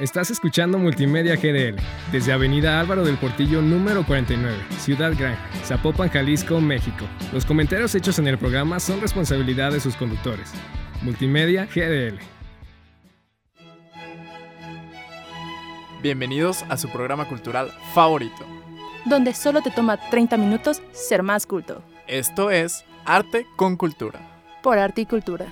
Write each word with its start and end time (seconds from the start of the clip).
Estás 0.00 0.30
escuchando 0.30 0.78
Multimedia 0.78 1.34
GDL 1.34 1.74
desde 2.12 2.32
Avenida 2.32 2.78
Álvaro 2.78 3.04
del 3.04 3.16
Portillo 3.16 3.60
número 3.60 4.06
49, 4.06 4.56
Ciudad 4.78 5.12
Gran, 5.18 5.36
Zapopan, 5.64 6.08
Jalisco, 6.08 6.60
México. 6.60 7.04
Los 7.32 7.44
comentarios 7.44 7.96
hechos 7.96 8.16
en 8.20 8.28
el 8.28 8.38
programa 8.38 8.78
son 8.78 9.00
responsabilidad 9.00 9.72
de 9.72 9.80
sus 9.80 9.96
conductores. 9.96 10.52
Multimedia 11.02 11.66
GDL. 11.66 12.18
Bienvenidos 16.00 16.62
a 16.68 16.76
su 16.76 16.88
programa 16.90 17.26
cultural 17.26 17.72
favorito. 17.92 18.46
donde 19.04 19.32
solo 19.34 19.62
te 19.62 19.70
toma 19.72 19.96
30 19.96 20.36
minutos 20.36 20.80
ser 20.92 21.22
más 21.24 21.44
culto. 21.46 21.82
Esto 22.06 22.50
es 22.52 22.84
Arte 23.04 23.46
con 23.56 23.76
Cultura. 23.76 24.20
Por 24.62 24.78
arte 24.78 25.00
y 25.00 25.06
cultura. 25.06 25.46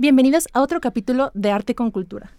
Bienvenidos 0.00 0.46
a 0.52 0.62
otro 0.62 0.80
capítulo 0.80 1.32
de 1.34 1.50
Arte 1.50 1.74
con 1.74 1.90
Cultura. 1.90 2.30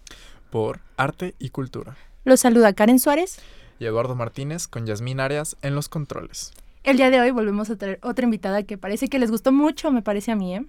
Por 0.50 0.80
Arte 0.96 1.36
y 1.40 1.50
Cultura. 1.50 1.98
Los 2.24 2.40
saluda 2.40 2.72
Karen 2.72 3.00
Suárez. 3.00 3.42
Y 3.80 3.86
Eduardo 3.86 4.16
Martínez 4.16 4.70
con 4.70 4.86
Yasmín 4.86 5.20
Arias 5.20 5.58
en 5.62 5.76
los 5.76 5.90
controles. 5.90 6.54
El 6.86 6.96
día 6.96 7.10
de 7.10 7.20
hoy 7.20 7.32
volvemos 7.32 7.70
a 7.70 7.76
traer 7.76 8.00
otra 8.02 8.24
invitada 8.24 8.64
que 8.64 8.78
parece 8.78 9.10
que 9.10 9.20
les 9.20 9.30
gustó 9.30 9.52
mucho, 9.52 9.92
me 9.92 10.02
parece 10.02 10.32
a 10.32 10.38
mí, 10.38 10.56
¿eh? 10.56 10.66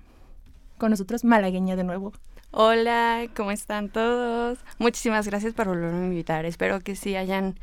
Con 0.79 0.91
nosotros, 0.91 1.23
Malagueña 1.23 1.77
de 1.77 1.85
nuevo. 1.85 2.13
Hola, 2.51 3.29
¿cómo 3.37 3.53
están 3.53 3.89
todos? 3.89 4.59
Muchísimas 4.81 5.29
gracias 5.29 5.55
por 5.55 5.69
volverme 5.69 6.01
a 6.03 6.07
invitar. 6.07 6.45
Espero 6.45 6.81
que 6.81 6.97
sí 6.97 7.15
hayan 7.15 7.55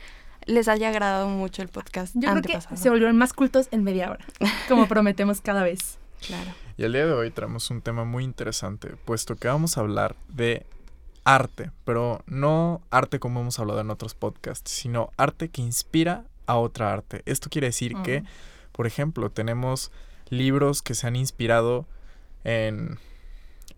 les 0.45 0.69
haya 0.69 0.87
agradado 0.87 1.27
mucho 1.27 1.61
el 1.61 1.67
podcast 1.67 2.13
Yo 2.15 2.31
creo 2.31 2.41
que 2.41 2.77
se 2.77 2.89
volvieron 2.89 3.17
más 3.17 3.33
cultos 3.33 3.67
en 3.71 3.83
media 3.83 4.09
hora, 4.09 4.25
como 4.69 4.87
prometemos 4.87 5.41
cada 5.41 5.63
vez. 5.63 5.99
Claro. 6.25 6.51
Y 6.77 6.83
el 6.83 6.93
día 6.93 7.05
de 7.05 7.13
hoy 7.13 7.31
traemos 7.31 7.69
un 7.69 7.81
tema 7.81 8.05
muy 8.05 8.23
interesante, 8.23 8.89
puesto 9.05 9.35
que 9.35 9.47
vamos 9.47 9.77
a 9.77 9.81
hablar 9.81 10.15
de 10.29 10.65
arte, 11.23 11.71
pero 11.83 12.23
no 12.25 12.81
arte 12.89 13.19
como 13.19 13.41
hemos 13.41 13.59
hablado 13.59 13.81
en 13.81 13.89
otros 13.89 14.13
podcasts, 14.13 14.71
sino 14.71 15.11
arte 15.17 15.49
que 15.49 15.61
inspira 15.61 16.23
a 16.45 16.55
otra 16.55 16.93
arte. 16.93 17.21
Esto 17.25 17.49
quiere 17.49 17.67
decir 17.67 17.93
que, 18.03 18.23
por 18.71 18.87
ejemplo, 18.87 19.29
tenemos 19.29 19.91
libros 20.29 20.81
que 20.81 20.95
se 20.95 21.07
han 21.07 21.15
inspirado 21.15 21.85
en 22.43 22.97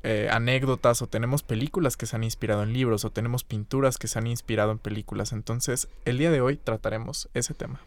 eh, 0.03 0.29
anécdotas 0.31 1.01
o 1.01 1.07
tenemos 1.07 1.43
películas 1.43 1.97
que 1.97 2.05
se 2.05 2.15
han 2.15 2.23
inspirado 2.23 2.63
en 2.63 2.71
libros 2.71 3.03
o 3.03 3.09
tenemos 3.09 3.43
pinturas 3.43 3.97
que 3.97 4.07
se 4.07 4.19
han 4.19 4.27
inspirado 4.27 4.71
en 4.71 4.77
películas. 4.77 5.33
Entonces, 5.33 5.87
el 6.05 6.17
día 6.17 6.31
de 6.31 6.41
hoy 6.41 6.55
trataremos 6.57 7.29
ese 7.33 7.53
tema. 7.53 7.81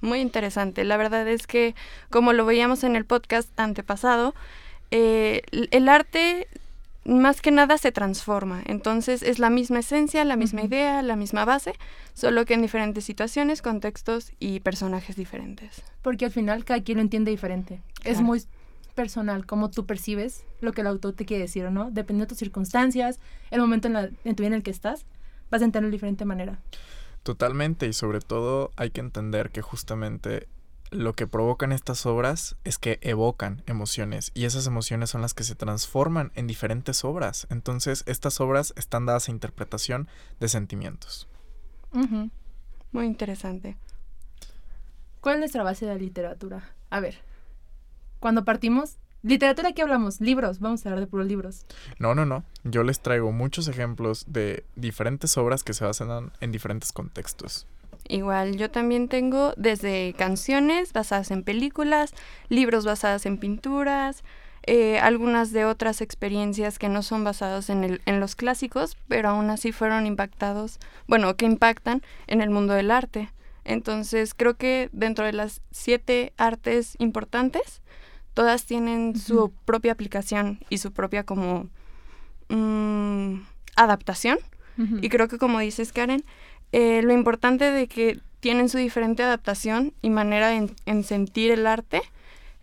Muy 0.00 0.20
interesante. 0.20 0.84
La 0.84 0.96
verdad 0.96 1.26
es 1.28 1.46
que, 1.46 1.74
como 2.10 2.32
lo 2.32 2.46
veíamos 2.46 2.84
en 2.84 2.96
el 2.96 3.04
podcast 3.04 3.48
antepasado, 3.58 4.34
eh, 4.90 5.42
el 5.50 5.88
arte 5.88 6.48
más 7.04 7.40
que 7.40 7.50
nada 7.50 7.78
se 7.78 7.92
transforma. 7.92 8.62
Entonces 8.66 9.22
es 9.22 9.38
la 9.38 9.50
misma 9.50 9.80
esencia, 9.80 10.24
la 10.24 10.36
misma 10.36 10.62
idea, 10.62 11.02
la 11.02 11.16
misma 11.16 11.44
base, 11.44 11.74
solo 12.14 12.44
que 12.44 12.54
en 12.54 12.62
diferentes 12.62 13.04
situaciones, 13.04 13.62
contextos 13.62 14.32
y 14.38 14.60
personajes 14.60 15.16
diferentes. 15.16 15.82
Porque 16.02 16.26
al 16.26 16.30
final 16.30 16.64
cada 16.64 16.82
quien 16.82 16.98
lo 16.98 17.02
entiende 17.02 17.30
diferente. 17.30 17.80
Es 18.04 18.20
muy 18.20 18.42
personal 18.94 19.46
cómo 19.46 19.70
tú 19.70 19.86
percibes 19.86 20.44
lo 20.60 20.72
que 20.72 20.82
el 20.82 20.86
autor 20.86 21.14
te 21.14 21.24
quiere 21.24 21.44
decir 21.44 21.64
o 21.64 21.70
no. 21.70 21.90
Dependiendo 21.90 22.26
de 22.26 22.28
tus 22.28 22.38
circunstancias, 22.38 23.18
el 23.50 23.60
momento 23.60 23.88
en, 23.88 23.94
la, 23.94 24.10
en 24.24 24.36
tu 24.36 24.42
vida 24.42 24.48
en 24.48 24.54
el 24.54 24.62
que 24.62 24.70
estás, 24.70 25.06
vas 25.50 25.62
a 25.62 25.64
entenderlo 25.64 25.88
de 25.88 25.96
diferente 25.96 26.24
manera. 26.24 26.58
Totalmente 27.22 27.86
y 27.86 27.92
sobre 27.92 28.20
todo 28.20 28.70
hay 28.76 28.90
que 28.90 29.00
entender 29.00 29.50
que 29.50 29.62
justamente 29.62 30.48
lo 30.90 31.12
que 31.12 31.26
provocan 31.26 31.70
estas 31.70 32.04
obras 32.06 32.56
es 32.64 32.78
que 32.78 32.98
evocan 33.02 33.62
emociones 33.66 34.32
y 34.34 34.44
esas 34.44 34.66
emociones 34.66 35.10
son 35.10 35.22
las 35.22 35.34
que 35.34 35.44
se 35.44 35.54
transforman 35.54 36.32
en 36.34 36.46
diferentes 36.46 37.04
obras. 37.04 37.46
Entonces 37.50 38.02
estas 38.06 38.40
obras 38.40 38.72
están 38.76 39.06
dadas 39.06 39.28
a 39.28 39.32
interpretación 39.32 40.08
de 40.40 40.48
sentimientos. 40.48 41.28
Muy 42.92 43.06
interesante. 43.06 43.76
¿Cuál 45.20 45.34
es 45.34 45.40
nuestra 45.40 45.62
base 45.62 45.86
de 45.86 45.96
literatura? 45.96 46.74
A 46.88 47.00
ver, 47.00 47.22
cuando 48.18 48.44
partimos, 48.44 48.96
literatura, 49.22 49.72
¿qué 49.72 49.82
hablamos? 49.82 50.20
Libros, 50.20 50.60
vamos 50.60 50.84
a 50.84 50.88
hablar 50.88 51.00
de 51.00 51.06
puros 51.06 51.26
libros. 51.26 51.66
No, 51.98 52.14
no, 52.14 52.26
no. 52.26 52.44
Yo 52.64 52.82
les 52.82 53.00
traigo 53.00 53.32
muchos 53.32 53.68
ejemplos 53.68 54.24
de 54.26 54.64
diferentes 54.76 55.36
obras 55.36 55.64
que 55.64 55.74
se 55.74 55.84
basan 55.84 56.32
en 56.40 56.52
diferentes 56.52 56.92
contextos. 56.92 57.66
Igual, 58.08 58.56
yo 58.56 58.70
también 58.70 59.08
tengo 59.08 59.52
desde 59.56 60.14
canciones 60.14 60.92
basadas 60.92 61.30
en 61.30 61.44
películas, 61.44 62.12
libros 62.48 62.84
basadas 62.84 63.24
en 63.26 63.38
pinturas, 63.38 64.24
eh, 64.64 64.98
algunas 64.98 65.52
de 65.52 65.64
otras 65.64 66.00
experiencias 66.00 66.78
que 66.78 66.88
no 66.88 67.02
son 67.02 67.24
basadas 67.24 67.70
en, 67.70 67.84
el, 67.84 68.02
en 68.06 68.20
los 68.20 68.36
clásicos, 68.36 68.96
pero 69.08 69.30
aún 69.30 69.48
así 69.50 69.72
fueron 69.72 70.06
impactados, 70.06 70.78
bueno, 71.06 71.36
que 71.36 71.46
impactan 71.46 72.02
en 72.26 72.40
el 72.42 72.50
mundo 72.50 72.74
del 72.74 72.90
arte. 72.90 73.30
Entonces, 73.64 74.34
creo 74.34 74.54
que 74.56 74.88
dentro 74.92 75.24
de 75.24 75.32
las 75.32 75.62
siete 75.70 76.32
artes 76.36 76.96
importantes, 76.98 77.79
todas 78.34 78.64
tienen 78.64 79.16
su 79.18 79.52
propia 79.64 79.92
aplicación 79.92 80.60
y 80.68 80.78
su 80.78 80.92
propia 80.92 81.24
como 81.24 81.68
mm, 82.48 83.42
adaptación. 83.76 84.38
Y 85.02 85.10
creo 85.10 85.28
que 85.28 85.36
como 85.36 85.58
dices, 85.58 85.92
Karen, 85.92 86.24
eh, 86.72 87.02
lo 87.02 87.12
importante 87.12 87.70
de 87.70 87.86
que 87.86 88.18
tienen 88.40 88.70
su 88.70 88.78
diferente 88.78 89.22
adaptación 89.22 89.92
y 90.00 90.08
manera 90.08 90.54
en, 90.54 90.74
en 90.86 91.04
sentir 91.04 91.50
el 91.50 91.66
arte 91.66 92.00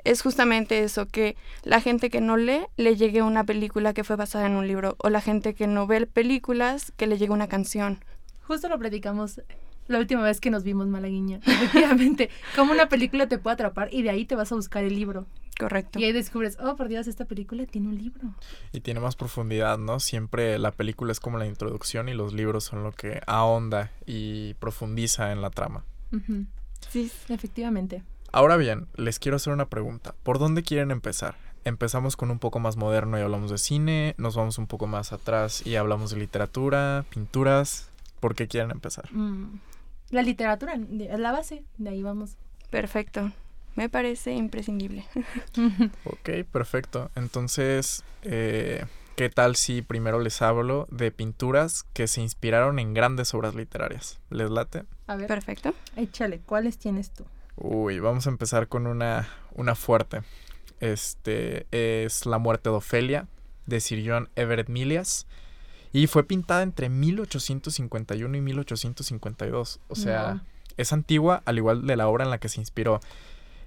es 0.04 0.22
justamente 0.22 0.84
eso, 0.84 1.06
que 1.08 1.36
la 1.64 1.82
gente 1.82 2.10
que 2.10 2.22
no 2.22 2.38
lee 2.38 2.66
le 2.78 2.96
llegue 2.96 3.22
una 3.22 3.44
película 3.44 3.94
que 3.94 4.04
fue 4.04 4.16
basada 4.16 4.48
en 4.48 4.56
un 4.56 4.68
libro, 4.68 4.96
o 5.00 5.10
la 5.10 5.22
gente 5.22 5.54
que 5.54 5.68
no 5.68 5.86
ve 5.86 6.08
películas 6.08 6.92
que 6.96 7.08
le 7.08 7.18
llegue 7.18 7.34
una 7.34 7.48
canción. 7.48 8.00
Justo 8.44 8.70
lo 8.70 8.80
platicamos 8.80 9.42
la 9.88 10.00
última 10.00 10.24
vez 10.24 10.40
que 10.40 10.50
nos 10.50 10.64
vimos, 10.64 10.88
Malaguiña. 10.88 11.40
Efectivamente, 11.46 12.30
cómo 12.56 12.72
una 12.72 12.90
película 12.90 13.28
te 13.28 13.38
puede 13.38 13.56
atrapar 13.56 13.90
y 13.92 14.02
de 14.02 14.10
ahí 14.10 14.26
te 14.26 14.36
vas 14.36 14.52
a 14.52 14.56
buscar 14.56 14.84
el 14.84 14.96
libro. 14.96 15.28
Correcto. 15.58 16.00
Y 16.00 16.04
ahí 16.04 16.12
descubres, 16.12 16.58
oh, 16.62 16.76
por 16.76 16.88
Dios, 16.88 17.08
esta 17.08 17.26
película 17.26 17.66
tiene 17.66 17.88
un 17.88 17.98
libro. 17.98 18.36
Y 18.72 18.82
tiene 18.82 19.00
más 19.00 19.16
profundidad, 19.16 19.78
¿no? 19.78 20.00
Siempre 20.00 20.60
la 20.60 20.72
película 20.72 21.12
es 21.12 21.20
como 21.20 21.38
la 21.38 21.48
introducción 21.48 22.10
y 22.10 22.14
los 22.14 22.34
libros 22.34 22.64
son 22.66 22.84
lo 22.84 22.92
que 22.92 23.22
ahonda 23.26 23.92
y 24.06 24.54
profundiza 24.56 25.32
en 25.32 25.42
la 25.42 25.50
trama. 25.50 25.84
Sí, 26.90 27.12
Efectivamente. 27.30 28.04
Ahora 28.32 28.58
bien, 28.58 28.88
les 28.96 29.20
quiero 29.20 29.38
hacer 29.38 29.54
una 29.54 29.68
pregunta. 29.68 30.14
¿Por 30.24 30.38
dónde 30.38 30.62
quieren 30.62 30.92
empezar? 30.92 31.36
Empezamos 31.64 32.16
con 32.16 32.30
un 32.30 32.40
poco 32.40 32.60
más 32.60 32.78
moderno 32.78 33.18
y 33.18 33.22
hablamos 33.22 33.52
de 33.52 33.58
cine, 33.58 34.16
nos 34.18 34.36
vamos 34.36 34.58
un 34.58 34.68
poco 34.68 34.86
más 34.86 35.12
atrás 35.12 35.66
y 35.66 35.76
hablamos 35.76 36.12
de 36.12 36.18
literatura, 36.18 37.06
pinturas. 37.10 37.90
¿Por 38.20 38.36
qué 38.36 38.48
quieren 38.48 38.72
empezar? 38.72 39.12
Mm. 39.12 39.60
La 40.12 40.22
literatura 40.22 40.76
es 40.76 41.20
la 41.20 41.32
base, 41.32 41.64
de 41.78 41.90
ahí 41.90 42.04
vamos. 42.04 42.38
perfecto. 42.70 43.32
Me 43.78 43.90
parece 43.90 44.34
imprescindible. 44.34 45.06
Ok, 46.04 46.30
perfecto. 46.52 47.12
Entonces, 47.16 48.04
eh, 48.24 48.84
¿qué 49.16 49.30
tal 49.30 49.56
si 49.56 49.82
primero 49.84 50.20
les 50.20 50.42
hablo 50.42 50.88
de 50.90 51.12
pinturas 51.12 51.86
que 51.94 52.08
se 52.08 52.22
inspiraron 52.22 52.80
en 52.80 52.94
grandes 52.96 53.34
obras 53.36 53.54
literarias? 53.56 54.20
¿Les 54.32 54.50
late? 54.50 54.84
A 55.06 55.16
ver, 55.16 55.28
Perfecto. 55.28 55.74
échale, 55.96 56.40
¿cuáles 56.40 56.80
tienes 56.80 57.12
tú? 57.12 57.26
Uy, 57.56 58.00
vamos 58.00 58.26
a 58.26 58.32
empezar 58.32 58.68
con 58.68 58.88
una, 58.88 59.30
una 59.54 59.76
fuerte. 59.76 60.22
Este 60.80 61.68
es 61.72 62.26
La 62.26 62.40
muerte 62.40 62.70
de 62.70 62.76
Ofelia, 62.76 63.28
de 63.68 63.80
Sir 63.80 64.04
John 64.06 64.30
Everett 64.36 64.70
Milias. 64.70 65.28
Y 65.94 66.08
fue 66.08 66.24
pintada 66.24 66.64
entre 66.64 66.90
1851 66.90 68.38
y 68.38 68.42
1852. 68.42 69.80
O 69.88 69.96
sea, 69.96 70.44
es 70.78 70.94
antigua, 70.94 71.44
al 71.46 71.58
igual 71.58 71.86
de 71.86 71.96
la 71.96 72.08
obra 72.08 72.24
en 72.24 72.32
la 72.32 72.40
que 72.40 72.50
se 72.50 72.60
inspiró. 72.60 73.00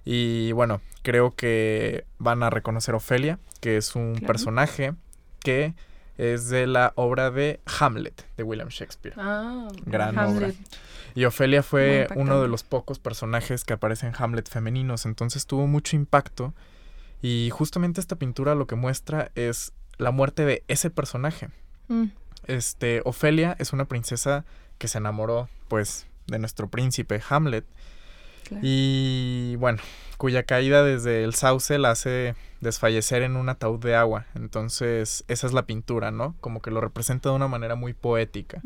Y 0.05 0.53
bueno, 0.53 0.81
creo 1.03 1.35
que 1.35 2.05
van 2.19 2.43
a 2.43 2.51
reconocer 2.51 2.95
a 2.95 2.99
Ofelia, 2.99 3.39
que 3.61 3.77
es 3.77 3.95
un 3.95 4.13
Claro. 4.15 4.27
personaje 4.27 4.95
que 5.41 5.75
es 6.19 6.49
de 6.49 6.67
la 6.67 6.93
obra 6.97 7.31
de 7.31 7.61
Hamlet, 7.81 8.27
de 8.37 8.43
William 8.43 8.69
Shakespeare. 8.69 9.15
Ah, 9.19 9.69
Gran 9.87 10.19
Hamlet. 10.19 10.55
Y 11.15 11.25
Ofelia 11.25 11.63
fue 11.63 12.07
uno 12.15 12.41
de 12.43 12.49
los 12.49 12.63
pocos 12.63 12.99
personajes 12.99 13.65
que 13.65 13.73
aparece 13.73 14.07
en 14.07 14.13
Hamlet 14.17 14.49
femeninos, 14.49 15.07
entonces 15.07 15.47
tuvo 15.47 15.67
mucho 15.67 15.97
impacto. 15.97 16.55
Y 17.23 17.51
justamente 17.53 18.01
esta 18.01 18.17
pintura 18.17 18.55
lo 18.55 18.67
que 18.67 18.77
muestra 18.77 19.31
es 19.35 19.73
la 19.99 20.11
muerte 20.11 20.45
de 20.45 20.63
ese 20.69 20.91
personaje. 20.91 21.49
Mm, 21.89 22.05
Este, 22.47 23.03
Ofelia 23.05 23.55
es 23.59 23.73
una 23.75 23.85
princesa 23.85 24.45
que 24.79 24.89
se 24.89 24.97
enamoró, 24.99 25.49
pues, 25.69 26.07
de 26.27 26.39
nuestro 26.39 26.69
príncipe 26.69 27.21
Hamlet. 27.29 27.65
Claro. 28.51 28.61
Y 28.63 29.57
bueno, 29.57 29.79
cuya 30.19 30.43
caída 30.43 30.85
desde 30.85 31.25
el 31.25 31.33
sauce 31.35 31.79
la 31.79 31.93
hace 31.93 32.35
desfallecer 32.61 33.23
en 33.23 33.37
un 33.37 33.49
ataúd 33.49 33.79
de 33.81 33.95
agua. 33.97 34.27
Entonces, 34.35 35.25
esa 35.29 35.47
es 35.47 35.55
la 35.55 35.63
pintura, 35.65 36.11
¿no? 36.11 36.35
Como 36.43 36.61
que 36.61 36.71
lo 36.71 36.83
representa 36.83 37.31
de 37.31 37.37
una 37.37 37.49
manera 37.49 37.75
muy 37.75 37.95
poética. 37.95 38.61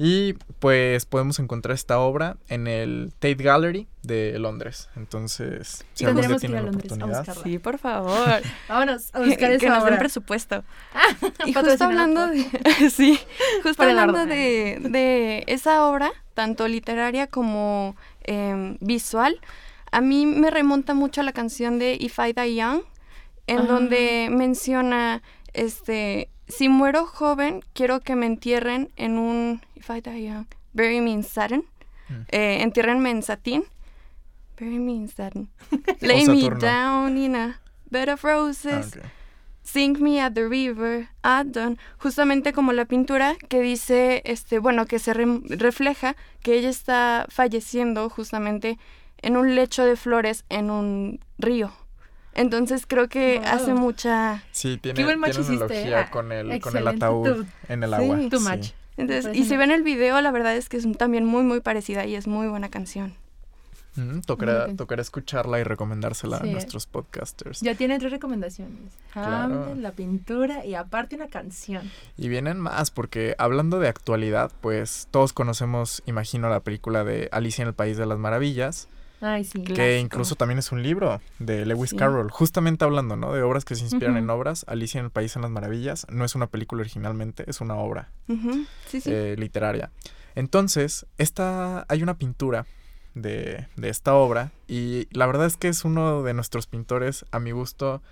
Y 0.00 0.34
pues 0.60 1.06
podemos 1.06 1.40
encontrar 1.40 1.74
esta 1.74 1.98
obra 1.98 2.36
en 2.48 2.68
el 2.68 3.12
Tate 3.18 3.34
Gallery 3.34 3.88
de 4.04 4.38
Londres. 4.38 4.88
Entonces, 4.94 5.84
si 5.94 6.04
Y 6.04 6.06
algún 6.06 6.22
día 6.22 6.36
tendremos 6.36 6.40
que 6.40 6.46
ir 6.46 6.50
tienen 6.52 6.58
a 6.58 6.62
la 6.62 6.70
Londres 6.70 6.92
a 6.92 6.94
oportunidad. 6.94 7.18
buscarla. 7.18 7.42
Sí, 7.42 7.58
por 7.58 7.78
favor. 7.78 8.42
Vámonos 8.68 9.12
a 9.12 9.18
buscar 9.20 9.50
que 9.58 9.66
esa 9.66 9.68
nos 9.70 9.78
den 9.84 9.94
obra. 9.94 9.98
presupuesto. 9.98 10.62
y 11.46 11.52
Patrocinado 11.52 11.64
justo 11.70 11.84
hablando 11.84 12.26
de 12.28 12.90
sí, 12.90 13.18
justo 13.64 13.82
hablando 13.82 14.24
de, 14.26 14.78
de 14.88 15.42
esa 15.48 15.84
obra, 15.84 16.12
tanto 16.34 16.68
literaria 16.68 17.26
como 17.26 17.96
em, 18.28 18.76
visual, 18.80 19.40
a 19.90 20.00
mí 20.00 20.26
me 20.26 20.50
remonta 20.50 20.94
mucho 20.94 21.20
a 21.22 21.24
la 21.24 21.32
canción 21.32 21.78
de 21.78 21.96
If 21.98 22.18
I 22.18 22.32
Die 22.32 22.54
Young, 22.56 22.82
en 23.46 23.66
donde 23.66 24.28
menciona 24.30 25.22
este 25.54 26.28
si 26.46 26.68
muero 26.68 27.06
joven, 27.06 27.62
quiero 27.74 28.00
que 28.00 28.14
me 28.16 28.26
entierren 28.26 28.90
en 28.96 29.18
un 29.18 29.60
If 29.74 29.90
I 29.90 30.00
Die 30.00 30.24
Young, 30.26 30.46
bury 30.72 31.00
me 31.00 31.10
in 31.12 31.22
satin, 31.24 31.64
Mm. 32.10 32.24
eh, 32.30 32.62
entiérrenme 32.62 33.10
en 33.10 33.22
satín, 33.22 33.64
bury 34.58 34.78
me 34.78 34.92
in 34.92 35.08
satin, 35.08 35.50
lay 36.00 36.26
me 36.26 36.48
down 36.48 37.18
in 37.18 37.36
a 37.36 37.60
bed 37.90 38.08
of 38.08 38.22
roses. 38.24 38.96
Ah, 38.96 39.08
ok. 39.68 39.72
Sink 39.72 39.98
Me 39.98 40.20
at 40.20 40.32
the 40.32 40.48
River, 40.48 41.08
at 41.22 41.46
dawn, 41.46 41.78
justamente 41.98 42.52
como 42.52 42.72
la 42.72 42.84
pintura 42.86 43.36
que 43.48 43.60
dice, 43.60 44.22
este, 44.24 44.58
bueno, 44.58 44.86
que 44.86 44.98
se 44.98 45.12
rem- 45.14 45.42
refleja 45.48 46.16
que 46.42 46.54
ella 46.54 46.70
está 46.70 47.26
falleciendo 47.28 48.08
justamente 48.08 48.78
en 49.20 49.36
un 49.36 49.54
lecho 49.54 49.84
de 49.84 49.96
flores 49.96 50.44
en 50.48 50.70
un 50.70 51.20
río. 51.38 51.72
Entonces 52.34 52.86
creo 52.86 53.08
que 53.08 53.40
Wow. 53.40 53.48
hace 53.48 53.74
mucha... 53.74 54.42
Sí, 54.52 54.78
tiene, 54.80 54.96
Qué 54.96 55.04
buen 55.04 55.18
match 55.18 55.32
tiene 55.32 55.46
hiciste, 55.46 55.64
analogía 55.64 56.00
ah, 56.02 56.10
con 56.10 56.30
el, 56.32 56.60
con 56.60 56.76
el 56.76 56.86
ataúd 56.86 57.46
en 57.68 57.82
el 57.82 57.90
Sí. 57.90 57.96
agua. 57.96 58.18
Too 58.30 58.38
sí. 58.38 58.48
much. 58.48 58.66
Entonces, 58.96 59.36
y 59.36 59.44
si 59.44 59.56
ven 59.56 59.70
el 59.70 59.82
video, 59.82 60.20
la 60.20 60.30
verdad 60.30 60.56
es 60.56 60.68
que 60.68 60.76
es 60.76 60.86
también 60.98 61.24
muy, 61.24 61.42
muy 61.42 61.60
parecida 61.60 62.04
y 62.06 62.14
es 62.16 62.26
muy 62.26 62.46
buena 62.48 62.68
canción. 62.68 63.14
Mm, 63.98 64.20
tocará, 64.20 64.74
tocará 64.76 65.02
escucharla 65.02 65.58
y 65.58 65.64
recomendársela 65.64 66.38
Sí. 66.38 66.48
a 66.48 66.52
nuestros 66.52 66.86
podcasters. 66.86 67.60
Ya 67.60 67.74
tiene 67.74 67.98
tres 67.98 68.12
recomendaciones. 68.12 68.92
Claro. 69.12 69.74
La 69.74 69.92
pintura 69.92 70.64
y 70.64 70.74
aparte 70.74 71.16
una 71.16 71.26
canción. 71.28 71.90
Y 72.16 72.28
vienen 72.28 72.60
más, 72.60 72.90
porque 72.92 73.34
hablando 73.38 73.80
de 73.80 73.88
actualidad, 73.88 74.52
pues 74.60 75.08
todos 75.10 75.32
conocemos, 75.32 76.02
imagino, 76.06 76.48
la 76.48 76.60
película 76.60 77.02
de 77.02 77.28
Alicia 77.32 77.62
en 77.62 77.68
el 77.68 77.74
País 77.74 77.96
de 77.96 78.06
las 78.06 78.18
Maravillas, 78.18 78.88
Ay, 79.20 79.42
sí. 79.42 79.64
que 79.64 79.74
Clásico. 79.74 79.98
incluso 80.04 80.36
también 80.36 80.60
es 80.60 80.70
un 80.70 80.80
libro 80.84 81.20
de 81.40 81.66
Lewis 81.66 81.90
Sí. 81.90 81.96
Carroll. 81.96 82.30
Justamente 82.30 82.84
hablando, 82.84 83.16
¿no? 83.16 83.32
De 83.32 83.42
obras 83.42 83.64
que 83.64 83.74
se 83.74 83.82
inspiran 83.82 84.16
en 84.16 84.30
obras. 84.30 84.64
Alicia 84.68 85.00
en 85.00 85.06
el 85.06 85.10
País 85.10 85.34
de 85.34 85.40
las 85.40 85.50
Maravillas 85.50 86.06
no 86.08 86.24
es 86.24 86.36
una 86.36 86.46
película 86.46 86.82
originalmente, 86.82 87.42
es 87.48 87.60
una 87.60 87.74
obra 87.74 88.10
sí. 88.86 89.00
eh, 89.06 89.34
literaria. 89.36 89.90
Entonces, 90.36 91.04
esta, 91.18 91.84
hay 91.88 92.04
una 92.04 92.14
pintura 92.16 92.64
de, 93.22 93.66
de 93.76 93.88
esta 93.88 94.14
obra 94.14 94.50
y 94.66 95.06
la 95.10 95.26
verdad 95.26 95.46
es 95.46 95.56
que 95.56 95.68
es 95.68 95.84
uno 95.84 96.22
de 96.22 96.34
nuestros 96.34 96.66
pintores, 96.66 97.24
a 97.30 97.38
mi 97.38 97.50
gusto, 97.52 98.02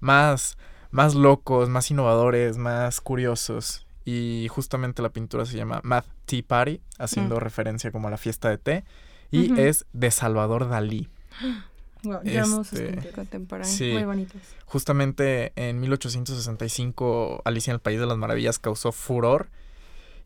más, 0.00 0.56
más 0.90 1.14
locos, 1.14 1.68
más 1.68 1.90
innovadores, 1.90 2.58
más 2.58 3.00
curiosos. 3.00 3.86
Y 4.04 4.46
justamente 4.50 5.02
la 5.02 5.08
pintura 5.10 5.44
se 5.46 5.56
llama 5.56 5.80
Math 5.82 6.06
Tea 6.26 6.42
Party, 6.46 6.80
haciendo 6.98 7.36
Mm. 7.36 7.40
referencia 7.40 7.90
como 7.90 8.06
a 8.08 8.10
la 8.12 8.16
fiesta 8.16 8.48
de 8.48 8.58
té. 8.58 8.84
Y 9.32 9.50
Ujú. 9.52 9.60
es 9.60 9.84
de 9.92 10.10
Salvador 10.12 10.68
Dalí. 10.68 11.08
Wow, 12.04 12.20
Este, 12.22 12.86
pinturas. 12.92 13.14
Contemporáneo. 13.14 13.72
Sí. 13.72 13.90
Muy 13.92 14.04
bonitas. 14.04 14.40
Justamente 14.66 15.52
en 15.56 15.80
1865 15.80 17.42
Alicia 17.44 17.72
en 17.72 17.74
el 17.76 17.80
País 17.80 17.98
de 17.98 18.06
las 18.06 18.16
Maravillas 18.16 18.58
causó 18.60 18.92
furor 18.92 19.48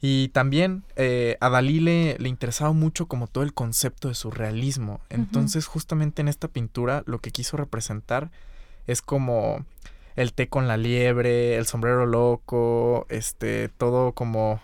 y 0.01 0.29
también 0.29 0.85
eh, 0.97 1.37
a 1.41 1.51
Dalí 1.51 1.81
le, 1.81 2.17
le 2.19 2.29
interesaba 2.29 2.73
mucho 2.73 3.07
como 3.07 3.27
todo 3.27 3.45
el 3.45 3.53
concepto 3.53 4.09
de 4.09 4.15
surrealismo. 4.15 5.01
Entonces 5.11 5.67
justamente 5.67 6.23
en 6.23 6.29
esta 6.29 6.49
pintura 6.49 7.03
lo 7.07 7.19
que 7.19 7.31
quiso 7.31 7.57
representar 7.57 8.31
es 8.87 9.03
como 9.03 9.65
el 10.17 10.33
té 10.33 10.49
con 10.49 10.69
la 10.69 10.77
liebre, 10.77 11.57
el 11.57 11.67
sombrero 11.67 12.07
loco, 12.07 13.07
este, 13.11 13.69
todo 13.69 14.13
como 14.13 14.61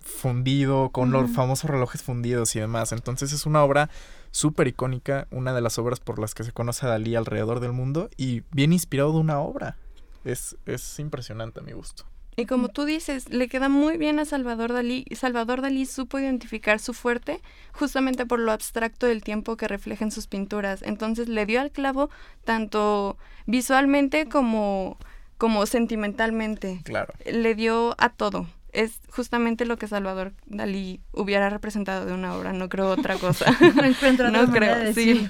fundido, 0.00 0.90
con 0.90 1.12
los 1.12 1.30
famosos 1.30 1.70
relojes 1.70 2.02
fundidos 2.02 2.54
y 2.56 2.60
demás. 2.60 2.92
Entonces 2.92 3.32
es 3.32 3.46
una 3.46 3.62
obra 3.62 3.90
súper 4.32 4.66
icónica, 4.66 5.28
una 5.30 5.54
de 5.54 5.60
las 5.60 5.78
obras 5.78 6.00
por 6.00 6.18
las 6.18 6.34
que 6.34 6.42
se 6.42 6.52
conoce 6.52 6.84
a 6.86 6.88
Dalí 6.90 7.14
alrededor 7.14 7.60
del 7.60 7.72
mundo 7.72 8.10
y 8.16 8.42
bien 8.50 8.72
inspirado 8.72 9.12
de 9.12 9.18
una 9.18 9.38
obra. 9.38 9.76
Es, 10.24 10.56
es 10.66 10.98
impresionante 10.98 11.60
a 11.60 11.62
mi 11.62 11.72
gusto. 11.72 12.04
Y 12.36 12.46
como 12.46 12.68
tú 12.68 12.84
dices, 12.84 13.28
le 13.30 13.48
queda 13.48 13.68
muy 13.68 13.96
bien 13.96 14.18
a 14.18 14.24
Salvador 14.24 14.72
Dalí. 14.72 15.04
y 15.08 15.14
Salvador 15.16 15.62
Dalí 15.62 15.86
supo 15.86 16.18
identificar 16.18 16.80
su 16.80 16.92
fuerte 16.92 17.40
justamente 17.72 18.26
por 18.26 18.40
lo 18.40 18.50
abstracto 18.52 19.06
del 19.06 19.22
tiempo 19.22 19.56
que 19.56 19.68
refleja 19.68 20.04
en 20.04 20.10
sus 20.10 20.26
pinturas. 20.26 20.82
Entonces 20.82 21.28
le 21.28 21.46
dio 21.46 21.60
al 21.60 21.70
clavo 21.70 22.10
tanto 22.44 23.16
visualmente 23.46 24.28
como, 24.28 24.98
como 25.38 25.66
sentimentalmente. 25.66 26.80
Claro. 26.84 27.14
Le 27.24 27.54
dio 27.54 27.94
a 27.98 28.08
todo. 28.08 28.46
Es 28.72 28.98
justamente 29.10 29.64
lo 29.66 29.76
que 29.78 29.86
Salvador 29.86 30.32
Dalí 30.46 31.00
hubiera 31.12 31.48
representado 31.48 32.06
de 32.06 32.12
una 32.12 32.34
obra, 32.34 32.52
no 32.52 32.68
creo 32.68 32.88
otra 32.90 33.14
cosa. 33.18 33.46
No 33.76 33.84
encuentro 33.84 34.30
No 34.32 34.40
otra 34.42 34.52
creo, 34.54 34.78
de 34.80 34.92
sí. 34.94 35.28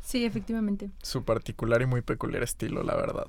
Sí, 0.00 0.24
efectivamente. 0.24 0.90
Su 1.02 1.24
particular 1.24 1.82
y 1.82 1.86
muy 1.86 2.00
peculiar 2.02 2.42
estilo, 2.42 2.82
la 2.82 2.94
verdad. 2.94 3.26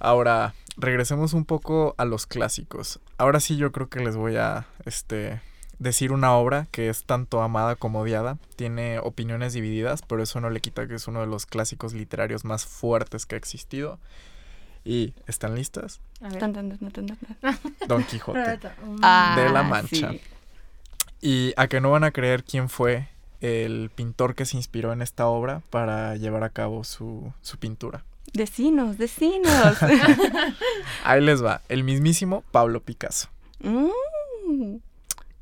Ahora, 0.00 0.54
regresemos 0.76 1.32
un 1.34 1.44
poco 1.44 1.94
a 1.98 2.04
los 2.04 2.26
clásicos. 2.26 2.98
Ahora 3.18 3.38
sí 3.38 3.56
yo 3.56 3.70
creo 3.70 3.88
que 3.88 4.00
les 4.00 4.16
voy 4.16 4.36
a 4.36 4.66
este 4.84 5.40
decir 5.78 6.12
una 6.12 6.34
obra 6.34 6.66
que 6.70 6.88
es 6.88 7.04
tanto 7.04 7.42
amada 7.42 7.76
como 7.76 8.00
odiada. 8.00 8.38
Tiene 8.56 8.98
opiniones 8.98 9.52
divididas, 9.52 10.02
pero 10.02 10.22
eso 10.22 10.40
no 10.40 10.50
le 10.50 10.60
quita 10.60 10.86
que 10.88 10.94
es 10.94 11.06
uno 11.06 11.20
de 11.20 11.26
los 11.26 11.46
clásicos 11.46 11.92
literarios 11.94 12.44
más 12.44 12.64
fuertes 12.66 13.26
que 13.26 13.34
ha 13.34 13.38
existido. 13.38 13.98
¿Y 14.84 15.14
están 15.26 15.54
listas? 15.54 16.00
Don 17.86 18.02
Quijote. 18.04 18.58
Mm. 18.84 18.98
Ah, 19.02 19.34
De 19.38 19.48
la 19.50 19.62
Mancha. 19.62 20.10
sí. 20.12 20.20
Y 21.20 21.52
a 21.58 21.68
que 21.68 21.80
no 21.82 21.90
van 21.90 22.04
a 22.04 22.12
creer 22.12 22.44
quién 22.44 22.70
fue 22.70 23.08
el 23.42 23.90
pintor 23.94 24.34
que 24.34 24.46
se 24.46 24.56
inspiró 24.56 24.92
en 24.92 25.02
esta 25.02 25.26
obra 25.26 25.62
para 25.70 26.16
llevar 26.16 26.44
a 26.44 26.48
cabo 26.50 26.82
su, 26.84 27.32
su 27.42 27.58
pintura. 27.58 28.04
Decinos, 28.32 28.96
decinos. 28.98 29.76
Ahí 31.04 31.20
les 31.20 31.44
va, 31.44 31.60
el 31.68 31.84
mismísimo 31.84 32.42
Pablo 32.52 32.80
Picasso, 32.82 33.28
Mm. 33.62 34.76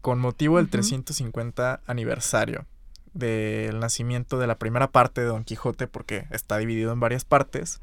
con 0.01 0.19
motivo 0.19 0.57
del 0.57 0.65
Ujú. 0.67 0.73
350 0.73 1.81
aniversario 1.87 2.67
del 3.15 3.79
nacimiento 3.81 4.39
de 4.39 4.47
la 4.47 4.57
primera 4.59 4.89
parte 4.91 5.21
de 5.21 5.27
Don 5.29 5.45
Quijote, 5.45 5.87
porque 5.87 6.27
está 6.31 6.59
dividido 6.59 6.93
en 6.93 7.01
varias 7.01 7.25
partes, 7.25 7.81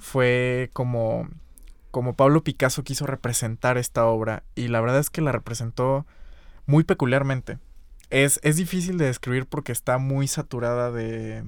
fue 0.00 0.70
como, 0.72 1.28
como 1.90 2.14
Pablo 2.14 2.42
Picasso 2.42 2.82
quiso 2.84 3.06
representar 3.06 3.76
esta 3.78 4.06
obra 4.06 4.42
y 4.54 4.68
la 4.68 4.80
verdad 4.80 4.98
es 5.00 5.10
que 5.10 5.20
la 5.20 5.32
representó 5.32 6.06
muy 6.66 6.84
peculiarmente. 6.84 7.58
Es, 8.10 8.40
es 8.42 8.56
difícil 8.56 8.96
de 8.98 9.04
describir 9.06 9.46
porque 9.46 9.72
está 9.72 9.98
muy 9.98 10.26
saturada 10.28 10.90
de, 10.90 11.44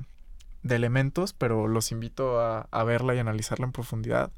de 0.62 0.76
elementos, 0.76 1.33
pero 1.33 1.69
los 1.69 1.93
invito 1.93 2.40
a, 2.40 2.67
a 2.71 2.85
verla 2.85 3.14
y 3.14 3.19
analizarla 3.19 3.67
en 3.67 3.73
profundidad. 3.73 4.31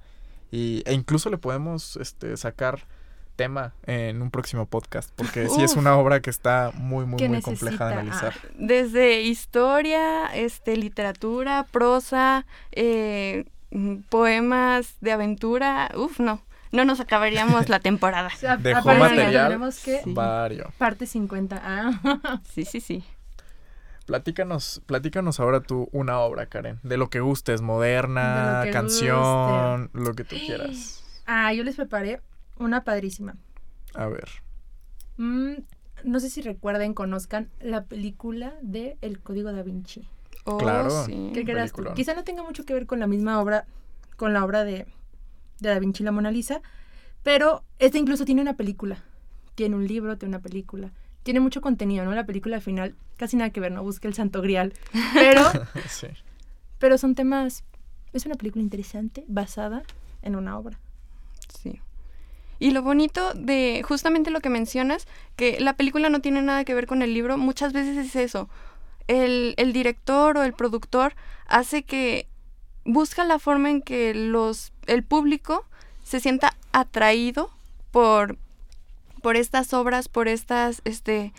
Y, 0.50 0.82
e 0.86 0.92
incluso 0.92 1.30
le 1.30 1.38
podemos 1.38 1.96
este, 1.96 2.36
sacar 2.36 2.86
tema 3.36 3.72
en 3.86 4.20
un 4.20 4.30
próximo 4.30 4.66
podcast, 4.66 5.10
porque 5.16 5.48
sí 5.48 5.62
es 5.62 5.72
Uf. 5.72 5.78
una 5.78 5.96
obra 5.96 6.20
que 6.20 6.28
está 6.30 6.70
muy, 6.74 7.06
muy, 7.06 7.26
muy 7.28 7.40
compleja 7.40 7.86
de 7.86 7.94
analizar. 7.94 8.34
Desde 8.58 9.22
historia, 9.22 10.26
este, 10.34 10.76
literatura, 10.76 11.66
prosa, 11.70 12.44
eh, 12.72 13.46
mm, 13.70 13.96
poemas 14.10 14.96
de 15.00 15.12
aventura, 15.12 15.90
uf, 15.96 16.20
no, 16.20 16.42
no 16.72 16.84
nos 16.84 17.00
acabaríamos 17.00 17.70
la 17.70 17.80
temporada. 17.88 18.28
O 18.34 18.38
sea, 18.38 18.58
Dejó 18.58 18.92
material. 18.94 19.46
Tenemos 19.48 19.82
que 19.82 20.02
Sí. 20.02 20.12
Vario. 20.12 20.70
parte 20.76 21.06
50. 21.06 21.60
Ah. 21.64 22.40
Sí, 22.52 22.66
sí, 22.66 22.80
sí. 22.80 23.02
Platícanos, 24.04 24.82
platícanos 24.86 25.38
ahora 25.40 25.60
tú 25.60 25.88
una 25.92 26.18
obra, 26.18 26.46
Karen, 26.46 26.80
de 26.82 26.96
lo 26.96 27.08
que 27.10 27.20
gustes, 27.20 27.60
De 27.60 27.66
moderna, 27.66 28.58
lo 28.58 28.64
que 28.64 28.70
canción, 28.70 29.90
lo 29.92 30.14
que 30.14 30.24
tú 30.24 30.36
quieras. 30.36 31.04
ah, 31.26 31.52
yo 31.52 31.62
les 31.64 31.76
preparé 31.76 32.20
una 32.58 32.84
padrísima. 32.84 33.36
A 33.94 34.06
ver. 34.06 34.28
Mm, 35.18 35.54
no 36.04 36.20
sé 36.20 36.30
si 36.30 36.42
recuerden, 36.42 36.94
conozcan 36.94 37.48
la 37.60 37.84
película 37.84 38.54
de 38.62 38.96
El 39.02 39.20
Código 39.20 39.52
da 39.52 39.62
Vinci. 39.62 40.08
Oh, 40.44 40.58
Claro. 40.58 40.90
sí. 41.04 41.30
¿Qué 41.34 41.44
creas 41.44 41.70
tú? 41.70 41.76
peliculón. 41.76 41.94
Quizá 41.94 42.14
no 42.14 42.24
tenga 42.24 42.42
mucho 42.42 42.64
que 42.64 42.74
ver 42.74 42.86
con 42.86 42.98
la 42.98 43.06
misma 43.06 43.40
obra, 43.40 43.66
con 44.16 44.32
la 44.32 44.44
obra 44.44 44.64
de, 44.64 44.86
de 45.60 45.68
Da 45.68 45.78
Vinci 45.78 46.02
y 46.02 46.06
la 46.06 46.12
Mona 46.12 46.30
Lisa, 46.32 46.60
pero 47.22 47.62
esta 47.78 47.98
incluso 47.98 48.24
tiene 48.24 48.42
una 48.42 48.56
película. 48.56 48.98
Tiene 49.54 49.76
un 49.76 49.86
libro, 49.86 50.18
tiene 50.18 50.34
una 50.36 50.42
película. 50.42 50.90
Tiene 51.22 51.40
mucho 51.40 51.60
contenido, 51.60 52.04
¿no? 52.04 52.12
La 52.12 52.26
película 52.26 52.56
al 52.56 52.62
final 52.62 52.94
casi 53.16 53.36
nada 53.36 53.50
que 53.50 53.60
ver, 53.60 53.70
no 53.70 53.82
busque 53.82 54.08
el 54.08 54.14
santo 54.14 54.42
grial. 54.42 54.72
Pero, 55.14 55.42
sí. 55.88 56.08
pero 56.78 56.98
son 56.98 57.14
temas... 57.14 57.64
Es 58.12 58.26
una 58.26 58.34
película 58.34 58.62
interesante 58.62 59.24
basada 59.28 59.82
en 60.22 60.36
una 60.36 60.58
obra. 60.58 60.78
Sí. 61.62 61.80
Y 62.58 62.72
lo 62.72 62.82
bonito 62.82 63.32
de 63.34 63.82
justamente 63.86 64.30
lo 64.30 64.40
que 64.40 64.50
mencionas, 64.50 65.06
que 65.36 65.60
la 65.60 65.76
película 65.76 66.08
no 66.10 66.20
tiene 66.20 66.42
nada 66.42 66.64
que 66.64 66.74
ver 66.74 66.86
con 66.86 67.02
el 67.02 67.14
libro, 67.14 67.38
muchas 67.38 67.72
veces 67.72 67.96
es 67.96 68.16
eso. 68.16 68.48
El, 69.08 69.54
el 69.56 69.72
director 69.72 70.36
o 70.36 70.42
el 70.42 70.52
productor 70.52 71.14
hace 71.46 71.84
que 71.84 72.26
busca 72.84 73.24
la 73.24 73.38
forma 73.38 73.70
en 73.70 73.82
que 73.82 74.14
los, 74.14 74.72
el 74.86 75.02
público 75.02 75.64
se 76.02 76.20
sienta 76.20 76.56
atraído 76.72 77.50
por, 77.90 78.36
por 79.22 79.36
estas 79.36 79.72
obras, 79.72 80.08
por 80.08 80.28
estas, 80.28 80.82
este, 80.84 81.32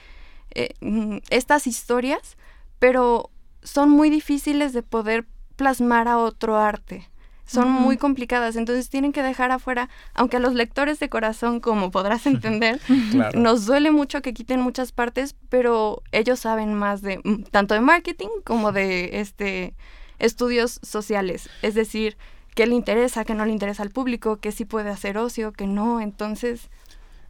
eh, 0.52 0.74
mm, 0.82 1.18
estas 1.30 1.68
historias, 1.68 2.38
pero 2.80 3.30
son 3.62 3.90
muy 3.90 4.10
difíciles 4.10 4.74
de 4.74 4.84
poder 4.84 5.26
plasmar 5.56 6.08
a 6.08 6.18
otro 6.18 6.58
arte. 6.58 7.10
Son 7.46 7.70
muy 7.70 7.98
complicadas, 7.98 8.56
entonces 8.56 8.90
tienen 8.90 9.12
que 9.12 9.22
dejar 9.22 9.52
afuera, 9.52 9.90
aunque 10.14 10.38
a 10.38 10.40
los 10.40 10.54
lectores 10.54 11.00
de 11.00 11.10
corazón, 11.10 11.60
como 11.60 11.92
podrás 11.92 12.26
entender, 12.26 12.80
nos 13.36 13.66
duele 13.66 13.92
mucho 13.92 14.22
que 14.22 14.34
quiten 14.34 14.62
muchas 14.62 14.94
partes, 14.94 15.36
pero 15.50 16.02
ellos 16.14 16.40
saben 16.40 16.74
más 16.74 17.02
de 17.02 17.20
mm, 17.24 17.44
tanto 17.52 17.74
de 17.74 17.82
marketing 17.82 18.30
como 18.46 18.72
de 18.72 19.20
este 19.20 19.76
estudios 20.20 20.80
sociales, 20.84 21.50
es 21.62 21.74
decir, 21.76 22.18
qué 22.56 22.66
le 22.66 22.76
interesa, 22.76 23.26
qué 23.26 23.34
no 23.36 23.46
le 23.46 23.52
interesa 23.52 23.84
al 23.84 23.90
público, 23.90 24.38
qué 24.38 24.52
sí 24.54 24.64
puede 24.64 24.90
hacer 24.90 25.18
ocio, 25.18 25.52
qué 25.52 25.68
no, 25.68 26.00
entonces... 26.00 26.70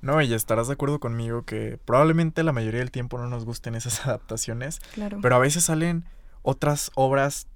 No, 0.04 0.22
y 0.22 0.34
estarás 0.34 0.68
de 0.68 0.74
acuerdo 0.74 1.00
conmigo 1.00 1.44
que 1.46 1.80
probablemente 1.86 2.44
la 2.44 2.52
mayoría 2.52 2.82
del 2.82 2.92
tiempo 2.92 3.18
no 3.18 3.28
nos 3.28 3.46
gusten 3.46 3.74
esas 3.74 4.06
adaptaciones, 4.06 4.80
Claro. 4.94 5.18
pero 5.22 5.36
a 5.36 5.40
veces 5.40 5.64
salen 5.64 6.06
otras 6.42 6.92
obras 6.94 7.48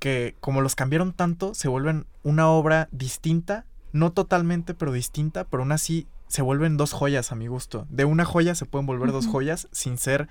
que 0.00 0.36
como 0.40 0.60
los 0.60 0.74
cambiaron 0.74 1.12
tanto, 1.12 1.54
se 1.54 1.68
vuelven 1.68 2.06
una 2.22 2.48
obra 2.50 2.88
distinta, 2.90 3.64
no 3.92 4.12
totalmente, 4.12 4.74
pero 4.74 4.92
distinta, 4.92 5.44
pero 5.44 5.62
aún 5.62 5.72
así 5.72 6.06
se 6.26 6.42
vuelven 6.42 6.76
dos 6.76 6.92
joyas 6.92 7.30
a 7.32 7.36
mi 7.36 7.46
gusto. 7.46 7.86
De 7.88 8.04
una 8.04 8.24
joya 8.24 8.54
se 8.56 8.66
pueden 8.66 8.84
volver 8.86 9.12
dos 9.12 9.26
joyas 9.28 9.68
sin 9.70 9.96
ser 9.96 10.28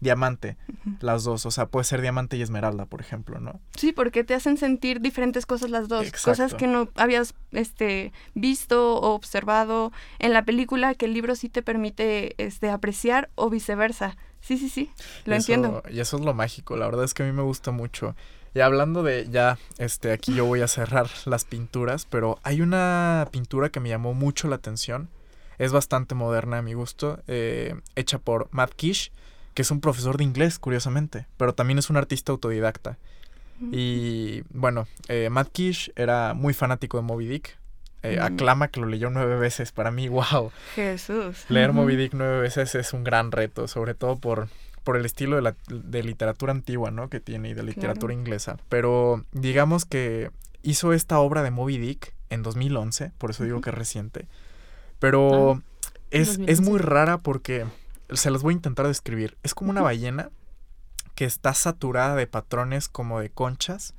diamante, 0.00 0.56
las 1.00 1.24
dos, 1.24 1.44
o 1.46 1.50
sea, 1.50 1.66
puede 1.66 1.84
ser 1.84 2.00
diamante 2.00 2.36
y 2.36 2.42
esmeralda, 2.42 2.86
por 2.86 3.00
ejemplo, 3.00 3.40
¿no? 3.40 3.60
Sí, 3.76 3.92
porque 3.92 4.22
te 4.24 4.34
hacen 4.34 4.56
sentir 4.56 5.00
diferentes 5.00 5.44
cosas 5.46 5.70
las 5.70 5.88
dos, 5.88 6.10
cosas 6.24 6.54
que 6.54 6.66
no 6.66 6.88
habías 6.96 7.34
este 7.52 8.12
visto 8.34 8.96
o 8.96 9.14
observado 9.14 9.92
en 10.18 10.32
la 10.32 10.44
película 10.44 10.94
que 10.94 11.06
el 11.06 11.14
libro 11.14 11.34
sí 11.34 11.48
te 11.48 11.62
permite 11.62 12.34
este 12.42 12.70
apreciar 12.70 13.28
o 13.34 13.50
viceversa. 13.50 14.16
Sí, 14.40 14.56
sí, 14.56 14.68
sí, 14.68 14.90
lo 15.24 15.34
eso- 15.34 15.52
entiendo. 15.52 15.82
Y 15.90 15.98
eso 16.00 16.16
es 16.16 16.24
lo 16.24 16.32
mágico, 16.34 16.76
la 16.76 16.86
verdad 16.86 17.04
es 17.04 17.12
que 17.14 17.24
a 17.24 17.26
mí 17.26 17.32
me 17.32 17.42
gusta 17.42 17.70
mucho. 17.72 18.14
Y 18.54 18.60
hablando 18.60 19.02
de, 19.02 19.28
ya, 19.30 19.58
este, 19.78 20.12
aquí 20.12 20.34
yo 20.34 20.44
voy 20.46 20.62
a 20.62 20.68
cerrar 20.68 21.08
las 21.26 21.44
pinturas, 21.44 22.06
pero 22.06 22.38
hay 22.44 22.60
una 22.62 23.28
pintura 23.30 23.68
que 23.68 23.78
me 23.80 23.88
llamó 23.88 24.14
mucho 24.14 24.48
la 24.48 24.56
atención. 24.56 25.08
Es 25.58 25.72
bastante 25.72 26.14
moderna 26.14 26.58
a 26.58 26.62
mi 26.62 26.72
gusto, 26.74 27.20
eh, 27.26 27.74
hecha 27.96 28.18
por 28.18 28.48
Matt 28.52 28.72
Kish, 28.74 29.10
que 29.58 29.62
es 29.62 29.72
un 29.72 29.80
profesor 29.80 30.18
de 30.18 30.22
inglés, 30.22 30.60
curiosamente, 30.60 31.26
pero 31.36 31.52
también 31.52 31.80
es 31.80 31.90
un 31.90 31.96
artista 31.96 32.30
autodidacta. 32.30 32.96
Y 33.72 34.42
bueno, 34.50 34.86
eh, 35.08 35.30
Matt 35.30 35.48
Kish 35.50 35.90
era 35.96 36.32
muy 36.32 36.54
fanático 36.54 36.96
de 36.96 37.02
Moby 37.02 37.26
Dick. 37.26 37.58
Eh. 38.04 38.20
Aclama 38.20 38.68
que 38.68 38.78
lo 38.78 38.86
leyó 38.86 39.10
nueve 39.10 39.36
veces. 39.36 39.72
Para 39.72 39.90
mí, 39.90 40.06
wow. 40.08 40.52
Jesús. 40.76 41.44
Leer. 41.48 41.72
Moby 41.72 41.96
Dick 41.96 42.12
nueve 42.14 42.38
veces 42.38 42.76
es 42.76 42.92
un 42.92 43.02
gran 43.02 43.32
reto, 43.32 43.66
sobre 43.66 43.94
todo 43.94 44.14
por, 44.14 44.46
por 44.84 44.96
el 44.96 45.04
estilo 45.04 45.34
de, 45.34 45.42
la, 45.42 45.56
de 45.66 46.04
literatura 46.04 46.52
antigua, 46.52 46.92
¿no? 46.92 47.10
Que 47.10 47.18
tiene 47.18 47.48
y 47.48 47.54
de 47.54 47.64
literatura 47.64 48.14
inglesa. 48.14 48.58
Pero 48.68 49.24
digamos 49.32 49.86
que 49.86 50.30
hizo 50.62 50.92
esta 50.92 51.18
obra 51.18 51.42
de 51.42 51.50
Moby 51.50 51.78
Dick 51.78 52.14
en 52.30 52.44
2011, 52.44 53.10
por 53.18 53.30
eso 53.30 53.42
digo 53.42 53.60
que 53.60 53.70
es 53.70 53.76
reciente. 53.76 54.28
Pero 55.00 55.64
es, 56.12 56.28
es 56.46 56.58
2011. 56.58 56.62
muy 56.62 56.78
rara 56.78 57.18
porque 57.18 57.66
se 58.12 58.30
las 58.30 58.42
voy 58.42 58.52
a 58.52 58.56
intentar 58.56 58.86
describir. 58.86 59.36
Es 59.42 59.54
como 59.54 59.70
una 59.70 59.82
ballena 59.82 60.30
que 61.14 61.24
está 61.24 61.52
saturada 61.54 62.14
de 62.14 62.26
patrones 62.26 62.88
como 62.88 63.20
de 63.20 63.30
conchas. 63.30 63.94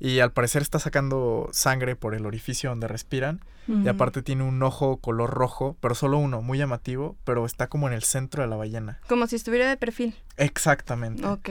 Y 0.00 0.20
al 0.20 0.32
parecer 0.32 0.62
está 0.62 0.78
sacando 0.78 1.48
sangre 1.52 1.96
por 1.96 2.14
el 2.14 2.24
orificio 2.24 2.70
donde 2.70 2.88
respiran. 2.88 3.40
Y 3.66 3.86
aparte 3.86 4.22
tiene 4.22 4.44
un 4.44 4.62
ojo 4.62 4.96
color 4.96 5.28
rojo, 5.28 5.76
pero 5.80 5.94
solo 5.94 6.16
uno, 6.16 6.40
muy 6.40 6.56
llamativo, 6.56 7.16
pero 7.24 7.44
está 7.44 7.66
como 7.66 7.86
en 7.86 7.92
el 7.92 8.02
centro 8.02 8.42
de 8.42 8.48
la 8.48 8.56
ballena. 8.56 8.98
Como 9.06 9.26
si 9.26 9.36
estuviera 9.36 9.68
de 9.68 9.76
perfil. 9.76 10.14
Exactamente. 10.38 11.26
Ok. 11.26 11.50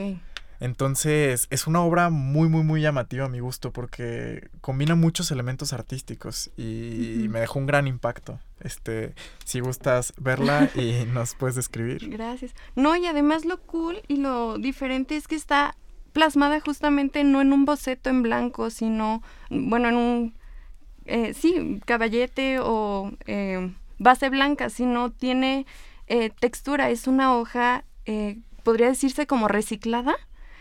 Entonces, 0.60 1.46
es 1.50 1.66
una 1.66 1.82
obra 1.82 2.10
muy, 2.10 2.48
muy, 2.48 2.64
muy 2.64 2.80
llamativa 2.80 3.26
a 3.26 3.28
mi 3.28 3.40
gusto 3.40 3.72
porque 3.72 4.48
combina 4.60 4.94
muchos 4.94 5.30
elementos 5.30 5.72
artísticos 5.72 6.50
y 6.56 7.26
me 7.30 7.40
dejó 7.40 7.58
un 7.58 7.66
gran 7.66 7.86
impacto. 7.86 8.40
Este, 8.60 9.14
si 9.44 9.60
gustas 9.60 10.12
verla 10.18 10.70
y 10.74 11.04
nos 11.12 11.34
puedes 11.34 11.56
describir. 11.56 12.08
Gracias. 12.10 12.54
No, 12.74 12.96
y 12.96 13.06
además 13.06 13.44
lo 13.44 13.60
cool 13.62 14.02
y 14.08 14.16
lo 14.16 14.58
diferente 14.58 15.16
es 15.16 15.28
que 15.28 15.36
está 15.36 15.76
plasmada 16.12 16.60
justamente 16.60 17.22
no 17.22 17.40
en 17.40 17.52
un 17.52 17.64
boceto 17.64 18.10
en 18.10 18.22
blanco, 18.22 18.70
sino, 18.70 19.22
bueno, 19.50 19.88
en 19.88 19.96
un, 19.96 20.34
eh, 21.04 21.34
sí, 21.34 21.80
caballete 21.84 22.58
o 22.60 23.12
eh, 23.26 23.72
base 23.98 24.28
blanca, 24.30 24.70
sino 24.70 25.10
tiene 25.12 25.66
eh, 26.06 26.30
textura, 26.40 26.90
es 26.90 27.06
una 27.06 27.36
hoja, 27.36 27.84
eh, 28.06 28.38
podría 28.62 28.88
decirse 28.88 29.26
como 29.26 29.48
reciclada, 29.48 30.16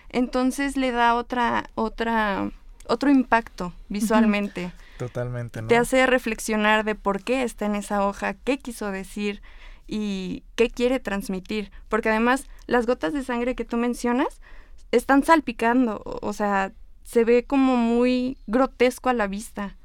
entonces 0.10 0.78
le 0.78 0.92
da 0.92 1.16
otra, 1.16 1.70
otra, 1.76 2.52
otro 2.88 3.10
impacto 3.10 3.74
visualmente. 3.90 4.72
Totalmente, 4.98 5.62
¿no? 5.62 5.68
Te 5.68 5.78
hace 5.78 6.06
reflexionar 6.08 6.84
de 6.84 6.96
por 6.96 7.24
qué 7.24 7.44
está 7.44 7.66
en 7.66 7.76
esa 7.76 8.06
hoja, 8.06 8.34
qué 8.34 8.58
quiso 8.58 8.92
decir 8.92 9.42
y 9.86 10.44
qué 10.56 10.70
quiere 10.70 11.00
transmitir. 11.00 11.72
Porque 11.88 12.10
además 12.10 12.48
las 12.66 12.86
gotas 12.86 13.14
de 13.14 13.24
sangre 13.24 13.56
que 13.56 13.66
tú 13.66 13.78
mencionas 13.78 14.42
están 14.92 15.24
salpicando, 15.24 16.02
o 16.06 16.28
o 16.28 16.34
sea, 16.34 16.74
se 17.04 17.24
ve 17.24 17.46
como 17.46 17.78
muy 17.78 18.38
grotesco 18.48 19.10
a 19.10 19.14
la 19.14 19.28
vista. 19.28 19.77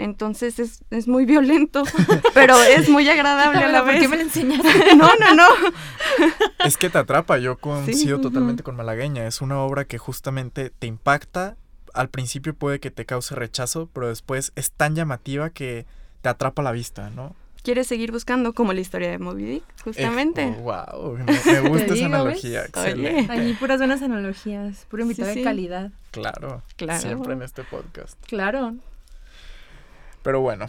Entonces 0.00 0.58
es, 0.58 0.80
es 0.90 1.06
muy 1.08 1.24
violento, 1.26 1.82
pero 2.34 2.60
es 2.62 2.88
muy 2.88 3.08
agradable 3.08 3.64
a 3.64 3.68
la 3.68 3.80
¿Por 3.84 3.92
vez. 3.92 4.00
qué 4.00 4.08
me 4.08 4.16
lo 4.16 4.22
enseñaste? 4.22 4.68
No, 4.96 5.08
no, 5.20 5.34
no. 5.34 5.44
Es 6.64 6.76
que 6.76 6.90
te 6.90 6.98
atrapa, 6.98 7.38
yo 7.38 7.56
coincido 7.58 8.16
ujú. 8.16 8.28
totalmente 8.28 8.62
con 8.62 8.76
Malagueña. 8.76 9.26
Es 9.26 9.40
una 9.40 9.60
obra 9.60 9.84
que 9.84 9.98
justamente 9.98 10.70
te 10.70 10.86
impacta. 10.86 11.56
Al 11.94 12.08
principio 12.08 12.54
puede 12.54 12.80
que 12.80 12.90
te 12.90 13.04
cause 13.04 13.34
rechazo, 13.34 13.88
pero 13.92 14.08
después 14.08 14.52
es 14.56 14.70
tan 14.70 14.94
llamativa 14.94 15.50
que 15.50 15.86
te 16.22 16.28
atrapa 16.28 16.62
la 16.62 16.72
vista, 16.72 17.10
¿no? 17.10 17.34
Quieres 17.62 17.86
seguir 17.88 18.10
buscando 18.10 18.54
como 18.54 18.72
la 18.72 18.80
historia 18.80 19.10
de 19.10 19.18
Moby 19.18 19.44
Dick, 19.44 19.64
justamente. 19.84 20.46
wow, 20.62 21.18
me, 21.18 21.24
me 21.24 21.60
gusta 21.68 21.84
esa 21.86 21.94
digo, 21.94 22.06
analogía. 22.06 22.60
¿ves? 22.62 22.68
Excelente. 22.70 23.30
Allí 23.32 23.52
puras 23.52 23.78
buenas 23.78 24.00
analogías, 24.00 24.86
puro 24.88 25.02
invitado 25.02 25.28
Sí, 25.28 25.34
sí. 25.34 25.38
de 25.40 25.44
calidad. 25.44 25.90
Claro, 26.10 26.62
Claro. 26.76 27.00
siempre 27.00 27.34
en 27.34 27.42
este 27.42 27.62
podcast. 27.64 28.16
Claro. 28.26 28.76
Pero 30.22 30.40
bueno, 30.40 30.66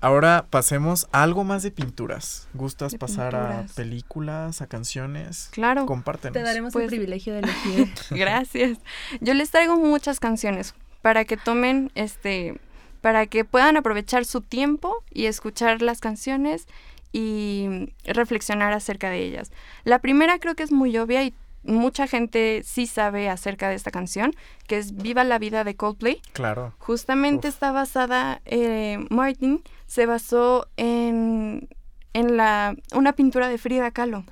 ahora 0.00 0.46
pasemos 0.50 1.08
a 1.12 1.22
algo 1.22 1.44
más 1.44 1.62
de 1.62 1.70
pinturas. 1.70 2.48
¿Gustas 2.54 2.92
De 2.92 2.98
pasar 2.98 3.34
a 3.34 3.66
películas, 3.74 4.62
a 4.62 4.66
canciones? 4.66 5.48
Claro. 5.52 5.86
Compártenos. 5.86 6.34
Te 6.34 6.42
daremos 6.42 6.72
Pues- 6.72 6.84
el 6.84 6.88
privilegio 6.90 7.34
de 7.34 7.38
elegir. 7.42 7.92
Gracias. 8.10 8.78
Yo 9.20 9.34
les 9.34 9.50
traigo 9.50 9.76
muchas 9.76 10.20
canciones 10.20 10.74
para 11.02 11.24
que 11.24 11.36
tomen 11.36 11.90
este 11.94 12.58
para 13.00 13.26
que 13.26 13.44
puedan 13.44 13.76
aprovechar 13.76 14.24
su 14.24 14.40
tiempo 14.42 15.02
y 15.10 15.26
escuchar 15.26 15.82
las 15.82 15.98
canciones 15.98 16.68
y 17.12 17.92
reflexionar 18.04 18.72
acerca 18.72 19.10
de 19.10 19.18
ellas. 19.18 19.50
La 19.82 19.98
primera 19.98 20.38
creo 20.38 20.54
que 20.54 20.62
es 20.62 20.70
muy 20.70 20.96
obvia 20.96 21.24
y 21.24 21.34
mucha 21.64 22.06
gente 22.06 22.62
sí 22.64 22.86
sabe 22.86 23.28
acerca 23.28 23.68
de 23.68 23.74
esta 23.74 23.90
canción, 23.90 24.34
que 24.66 24.78
es 24.78 24.96
Viva 24.96 25.24
la 25.24 25.38
vida 25.38 25.64
de 25.64 25.74
Coldplay. 25.76 26.20
Claro. 26.32 26.74
Justamente 26.78 27.48
Uf. 27.48 27.54
está 27.54 27.72
basada, 27.72 28.40
eh, 28.44 28.98
Martin 29.10 29.62
se 29.86 30.06
basó 30.06 30.66
en, 30.76 31.68
en 32.12 32.36
la, 32.36 32.74
una 32.94 33.12
pintura 33.12 33.48
de 33.48 33.58
Frida 33.58 33.90
Kahlo. 33.90 34.24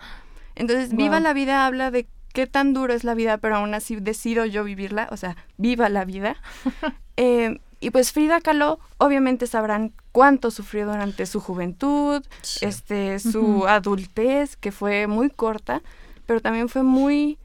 Entonces, 0.56 0.94
Viva 0.94 1.20
la 1.20 1.32
vida 1.32 1.66
habla 1.66 1.90
de 1.90 2.06
qué 2.32 2.46
tan 2.46 2.74
duro 2.74 2.92
es 2.92 3.02
la 3.04 3.14
vida, 3.14 3.38
pero 3.38 3.56
aún 3.56 3.74
así 3.74 3.96
decido 3.96 4.44
yo 4.44 4.62
vivirla, 4.64 5.08
o 5.10 5.16
sea, 5.16 5.36
viva 5.56 5.88
la 5.88 6.04
vida. 6.04 6.36
Eh, 7.22 7.60
y 7.80 7.90
pues 7.90 8.12
Frida 8.12 8.40
Kahlo, 8.40 8.78
obviamente 8.96 9.46
sabrán 9.46 9.92
cuánto 10.10 10.50
sufrió 10.50 10.86
durante 10.86 11.26
su 11.26 11.38
juventud, 11.40 12.22
Sí. 12.40 12.64
este, 12.64 13.18
su 13.18 13.66
adultez, 13.68 14.56
que 14.56 14.72
fue 14.72 15.06
muy 15.06 15.28
corta, 15.28 15.82
pero 16.30 16.40
también 16.40 16.68
fue 16.68 16.84
muy 16.84 17.40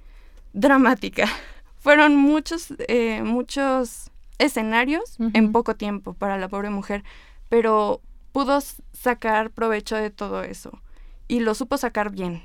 dramática. 0.54 1.27
Fueron 1.80 2.15
muchos, 2.15 2.68
eh, 2.88 3.24
muchos 3.24 4.12
escenarios 4.38 5.18
en 5.34 5.46
Ujú. 5.46 5.54
poco 5.54 5.75
tiempo 5.75 6.13
para 6.13 6.38
la 6.38 6.50
pobre 6.50 6.70
mujer, 6.70 7.04
pero 7.50 8.00
pudo 8.32 8.60
sacar 8.94 9.50
provecho 9.50 9.96
de 9.96 10.12
todo 10.12 10.44
eso 10.44 10.84
y 11.27 11.39
lo 11.39 11.56
supo 11.56 11.80
sacar 11.80 12.12
bien. 12.12 12.44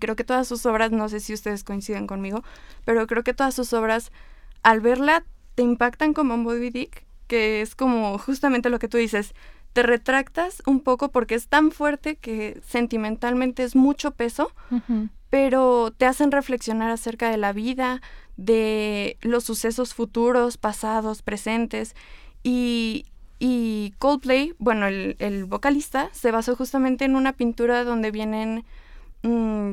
Creo 0.00 0.16
que 0.16 0.24
todas 0.24 0.48
sus 0.48 0.64
obras, 0.64 0.90
no 0.90 1.10
sé 1.10 1.20
si 1.20 1.34
ustedes 1.34 1.64
coinciden 1.64 2.06
conmigo, 2.06 2.42
pero 2.86 3.06
creo 3.06 3.22
que 3.22 3.34
todas 3.34 3.54
sus 3.54 3.74
obras, 3.74 4.10
al 4.62 4.80
verla, 4.80 5.22
te 5.54 5.62
impactan 5.62 6.14
como 6.14 6.38
Moby 6.38 6.70
Dick, 6.70 7.04
que 7.26 7.60
es 7.60 7.74
como 7.74 8.16
justamente 8.16 8.70
lo 8.70 8.78
que 8.78 8.88
tú 8.88 8.96
dices, 8.96 9.34
te 9.74 9.82
retractas 9.82 10.62
un 10.64 10.80
poco 10.80 11.10
porque 11.10 11.34
es 11.34 11.48
tan 11.48 11.72
fuerte 11.72 12.16
que 12.16 12.58
sentimentalmente 12.66 13.64
es 13.64 13.76
mucho 13.76 14.12
peso, 14.12 14.50
pero 15.32 15.94
te 15.96 16.04
hacen 16.04 16.30
reflexionar 16.30 16.90
acerca 16.90 17.30
de 17.30 17.38
la 17.38 17.54
vida, 17.54 18.02
de 18.36 19.16
los 19.22 19.44
sucesos 19.44 19.94
futuros, 19.94 20.58
pasados, 20.58 21.22
presentes. 21.22 21.96
Y, 22.42 23.06
y 23.38 23.94
Coldplay, 23.98 24.54
bueno, 24.58 24.86
el, 24.88 25.44
vocalista, 25.46 26.10
se 26.12 26.32
basó 26.32 26.54
justamente 26.54 27.06
en 27.06 27.16
una 27.16 27.32
pintura 27.32 27.82
donde 27.82 28.10
vienen, 28.10 28.66
mm, 29.22 29.72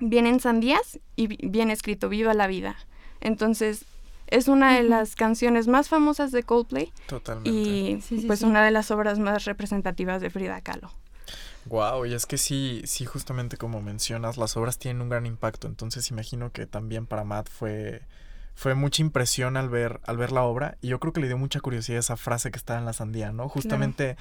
vienen 0.00 0.40
sandías 0.40 0.98
y 1.14 1.28
viene 1.46 1.72
escrito 1.72 2.08
Viva 2.08 2.34
la 2.34 2.48
vida. 2.48 2.74
Entonces, 3.20 3.84
es 4.26 4.48
una 4.48 4.74
de 4.74 4.82
las 4.82 5.14
canciones 5.14 5.68
más 5.68 5.88
famosas 5.88 6.32
de 6.32 6.42
Coldplay. 6.42 6.92
Totalmente. 7.06 7.48
Y 7.48 8.00
pues 8.26 8.42
una 8.42 8.64
de 8.64 8.72
las 8.72 8.90
obras 8.90 9.20
más 9.20 9.44
representativas 9.44 10.20
de 10.20 10.30
Frida 10.30 10.60
Kahlo. 10.62 10.90
Wow, 11.68 12.06
y 12.06 12.14
es 12.14 12.26
que 12.26 12.38
sí, 12.38 12.82
sí, 12.84 13.04
justamente 13.04 13.56
como 13.56 13.82
mencionas, 13.82 14.36
las 14.36 14.56
obras 14.56 14.78
tienen 14.78 15.02
un 15.02 15.08
gran 15.08 15.26
impacto. 15.26 15.66
Entonces 15.66 16.10
imagino 16.10 16.50
que 16.50 16.66
también 16.66 17.06
para 17.06 17.24
Matt 17.24 17.48
fue, 17.50 18.02
fue 18.54 18.74
mucha 18.74 19.02
impresión 19.02 19.56
al 19.56 19.68
ver, 19.68 20.00
al 20.06 20.16
ver 20.16 20.32
la 20.32 20.42
obra. 20.42 20.78
Y 20.80 20.88
yo 20.88 20.98
creo 20.98 21.12
que 21.12 21.20
le 21.20 21.26
dio 21.26 21.38
mucha 21.38 21.60
curiosidad 21.60 21.98
esa 21.98 22.16
frase 22.16 22.50
que 22.50 22.58
estaba 22.58 22.78
en 22.78 22.86
la 22.86 22.92
sandía, 22.92 23.32
¿no? 23.32 23.48
Justamente 23.48 24.16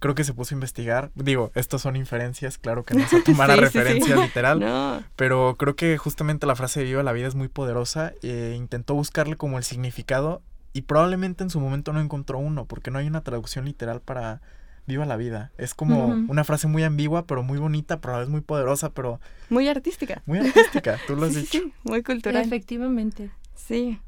creo 0.00 0.14
que 0.14 0.24
se 0.24 0.34
puso 0.34 0.54
a 0.54 0.56
investigar. 0.56 1.10
Digo, 1.14 1.52
estas 1.54 1.82
son 1.82 1.96
inferencias, 1.96 2.58
claro 2.58 2.84
que 2.84 2.94
no 2.94 3.06
se 3.06 3.22
tomara 3.22 3.56
referencia 3.56 4.16
literal. 4.16 5.04
Pero 5.16 5.56
creo 5.56 5.76
que 5.76 5.96
justamente 5.98 6.46
la 6.46 6.56
frase 6.56 6.80
de 6.80 6.86
viva 6.86 7.02
la 7.02 7.12
vida 7.12 7.28
es 7.28 7.34
muy 7.34 7.48
poderosa. 7.48 8.12
E 8.22 8.54
intentó 8.56 8.94
buscarle 8.94 9.36
como 9.36 9.58
el 9.58 9.64
significado. 9.64 10.42
Y 10.72 10.82
probablemente 10.82 11.42
en 11.42 11.50
su 11.50 11.60
momento 11.60 11.92
no 11.92 12.00
encontró 12.00 12.38
uno, 12.38 12.66
porque 12.66 12.90
no 12.90 12.98
hay 12.98 13.06
una 13.06 13.22
traducción 13.22 13.64
literal 13.64 14.00
para 14.00 14.42
viva 14.88 15.04
la 15.04 15.16
vida. 15.16 15.52
Es 15.58 15.74
como 15.74 16.06
una 16.06 16.42
frase 16.42 16.66
muy 16.66 16.82
ambigua, 16.82 17.26
pero 17.26 17.42
muy 17.42 17.58
bonita, 17.58 18.00
pero 18.00 18.14
a 18.14 18.16
la 18.16 18.20
vez 18.20 18.28
muy 18.30 18.40
poderosa, 18.40 18.90
pero... 18.90 19.20
Muy 19.50 19.68
artística. 19.68 20.22
Muy 20.26 20.38
artística, 20.38 20.98
tú 21.06 21.14
lo 21.14 21.26
has 21.26 21.34
dicho. 21.34 21.58
Sí, 21.58 21.72
muy 21.84 22.02
cultural. 22.02 22.42
Efectivamente. 22.42 23.30
Sí. 23.54 24.00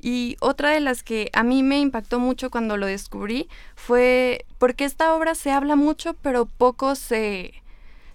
Y 0.00 0.36
otra 0.40 0.70
de 0.70 0.80
las 0.80 1.04
que 1.04 1.30
a 1.32 1.44
mí 1.44 1.62
me 1.62 1.78
impactó 1.78 2.18
mucho 2.18 2.50
cuando 2.50 2.76
lo 2.76 2.86
descubrí 2.86 3.48
fue 3.76 4.44
porque 4.58 4.84
esta 4.84 5.14
obra 5.14 5.34
se 5.36 5.52
habla 5.52 5.76
mucho, 5.76 6.14
pero 6.14 6.46
poco 6.46 6.96
se, 6.96 7.54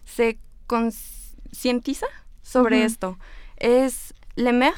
se 0.04 0.38
concientiza 0.68 2.08
sobre 2.42 2.84
esto. 2.84 3.18
Es 3.56 4.14
Le 4.36 4.52
Mer 4.52 4.74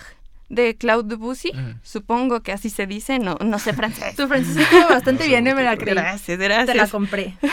de 0.54 0.76
Claude 0.76 1.10
Debussy, 1.10 1.52
supongo 1.82 2.42
que 2.42 2.52
así 2.52 2.70
se 2.70 2.86
dice, 2.86 3.20
no, 3.20 3.38
no 3.44 3.60
sé 3.60 3.74
francés. 3.74 4.16
Tu 4.16 4.28
francés 4.28 4.58
estuvo 4.58 4.90
bastante 4.90 5.28
bien, 5.28 5.44
me 5.44 5.64
la 5.64 5.78
creí. 5.78 5.96
Gracias, 5.96 6.38
gracias. 6.38 6.68
Te 6.68 6.76
la 6.76 6.88
compré. 6.88 7.38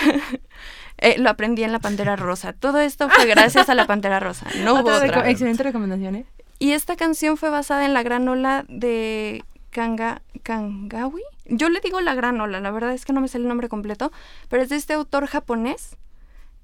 Eh, 1.02 1.16
lo 1.18 1.30
aprendí 1.30 1.64
en 1.64 1.72
la 1.72 1.78
Pantera 1.78 2.14
Rosa. 2.14 2.52
Todo 2.52 2.78
esto 2.78 3.08
fue 3.08 3.24
gracias 3.24 3.70
a 3.70 3.74
la 3.74 3.86
Pantera 3.86 4.20
Rosa. 4.20 4.46
No 4.62 4.74
hubo 4.82 4.90
otra. 4.90 5.30
Excelente 5.30 5.62
recomendación, 5.62 6.14
¿eh? 6.14 6.26
Y 6.58 6.72
esta 6.72 6.94
canción 6.94 7.38
fue 7.38 7.48
basada 7.48 7.86
en 7.86 7.94
la 7.94 8.02
gran 8.02 8.28
ola 8.28 8.66
de 8.68 9.42
Kanga, 9.70 10.20
Kangawi. 10.42 11.22
Yo 11.46 11.70
le 11.70 11.80
digo 11.80 12.02
la 12.02 12.14
gran 12.14 12.38
ola, 12.38 12.60
la 12.60 12.70
verdad 12.70 12.92
es 12.92 13.06
que 13.06 13.14
no 13.14 13.22
me 13.22 13.28
sale 13.28 13.44
el 13.44 13.48
nombre 13.48 13.70
completo, 13.70 14.12
pero 14.50 14.62
es 14.62 14.68
de 14.68 14.76
este 14.76 14.92
autor 14.92 15.26
japonés. 15.26 15.96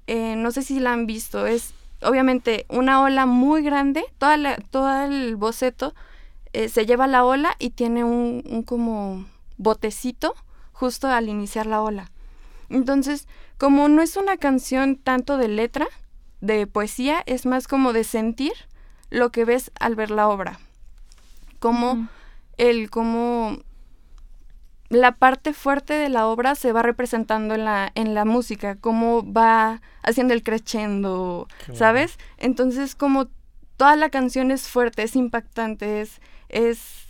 Eh, 0.05 0.35
no 0.37 0.51
sé 0.51 0.61
si 0.61 0.79
la 0.79 0.93
han 0.93 1.07
visto. 1.07 1.47
Es 1.47 1.73
obviamente 2.03 2.67
una 2.69 3.01
ola 3.01 3.25
muy 3.25 3.63
grande. 3.63 4.05
Toda 4.19 4.57
todo 4.69 5.03
el 5.03 5.35
boceto 5.35 5.95
eh, 6.57 6.69
se 6.69 6.87
lleva 6.87 7.05
la 7.05 7.23
ola 7.23 7.55
y 7.59 7.69
tiene 7.69 8.03
un, 8.03 8.43
un 8.49 8.63
como 8.63 9.27
botecito 9.57 10.33
justo 10.71 11.07
al 11.07 11.29
iniciar 11.29 11.67
la 11.67 11.83
ola. 11.83 12.09
Entonces, 12.69 13.27
como 13.59 13.89
no 13.89 14.01
es 14.01 14.17
una 14.17 14.37
canción 14.37 14.95
tanto 14.95 15.37
de 15.37 15.49
letra, 15.49 15.85
de 16.41 16.65
poesía, 16.65 17.21
es 17.27 17.45
más 17.45 17.67
como 17.67 17.93
de 17.93 18.03
sentir 18.03 18.53
lo 19.11 19.31
que 19.31 19.45
ves 19.45 19.69
al 19.79 19.93
ver 19.93 20.09
la 20.09 20.29
obra. 20.29 20.59
Como 21.59 22.07
el, 22.57 22.89
como 22.89 23.59
la 24.89 25.11
parte 25.11 25.53
fuerte 25.53 25.93
de 25.93 26.09
la 26.09 26.25
obra 26.25 26.55
se 26.55 26.71
va 26.71 26.81
representando 26.81 27.53
en 27.53 27.65
la, 27.65 27.91
en 27.93 28.15
la 28.15 28.25
música, 28.25 28.77
cómo 28.77 29.31
va 29.31 29.83
haciendo 30.01 30.33
el 30.33 30.41
crescendo, 30.41 31.47
¿sabes? 31.75 32.17
Entonces, 32.37 32.95
como 32.95 33.27
toda 33.75 33.95
la 33.95 34.09
canción 34.09 34.49
es 34.49 34.67
fuerte, 34.67 35.03
es 35.03 35.15
impactante, 35.15 36.01
es, 36.01 36.19
es 36.49 37.07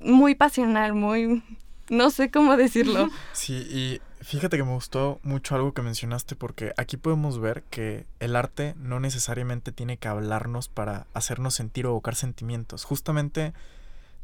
muy 0.00 0.34
pasional, 0.34 0.94
muy... 0.94 1.42
no 1.88 2.10
sé 2.10 2.30
cómo 2.30 2.56
decirlo. 2.56 3.10
Sí, 3.32 3.54
y 3.70 4.00
Fíjate 4.24 4.56
que 4.56 4.64
me 4.64 4.72
gustó 4.72 5.20
mucho 5.22 5.54
algo 5.54 5.74
que 5.74 5.82
mencionaste 5.82 6.34
porque 6.34 6.72
aquí 6.78 6.96
podemos 6.96 7.38
ver 7.38 7.62
que 7.64 8.06
el 8.20 8.36
arte 8.36 8.74
no 8.78 8.98
necesariamente 8.98 9.70
tiene 9.70 9.98
que 9.98 10.08
hablarnos 10.08 10.68
para 10.68 11.06
hacernos 11.12 11.52
sentir 11.52 11.84
o 11.84 11.90
evocar 11.90 12.14
sentimientos. 12.14 12.84
Justamente 12.84 13.52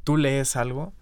tú 0.02 0.16
lees 0.16 0.56
algo 0.56 0.94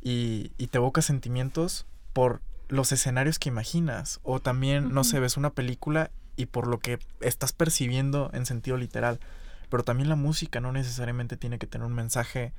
y, 0.00 0.52
te 0.70 0.78
evoca 0.78 1.02
sentimientos 1.02 1.84
por 2.14 2.40
los 2.68 2.92
escenarios 2.92 3.38
que 3.38 3.50
imaginas 3.50 4.20
o 4.22 4.40
también, 4.40 4.94
no 4.94 5.04
sé, 5.04 5.20
ves 5.20 5.36
una 5.36 5.50
película 5.50 6.10
y 6.34 6.46
por 6.46 6.66
lo 6.66 6.78
que 6.78 7.00
estás 7.20 7.52
percibiendo 7.52 8.30
en 8.32 8.46
sentido 8.46 8.78
literal. 8.78 9.20
Pero 9.68 9.82
también 9.82 10.08
la 10.08 10.16
música 10.16 10.60
no 10.60 10.72
necesariamente 10.72 11.36
tiene 11.36 11.58
que 11.58 11.66
tener 11.66 11.86
un 11.86 11.94
mensaje 11.94 12.52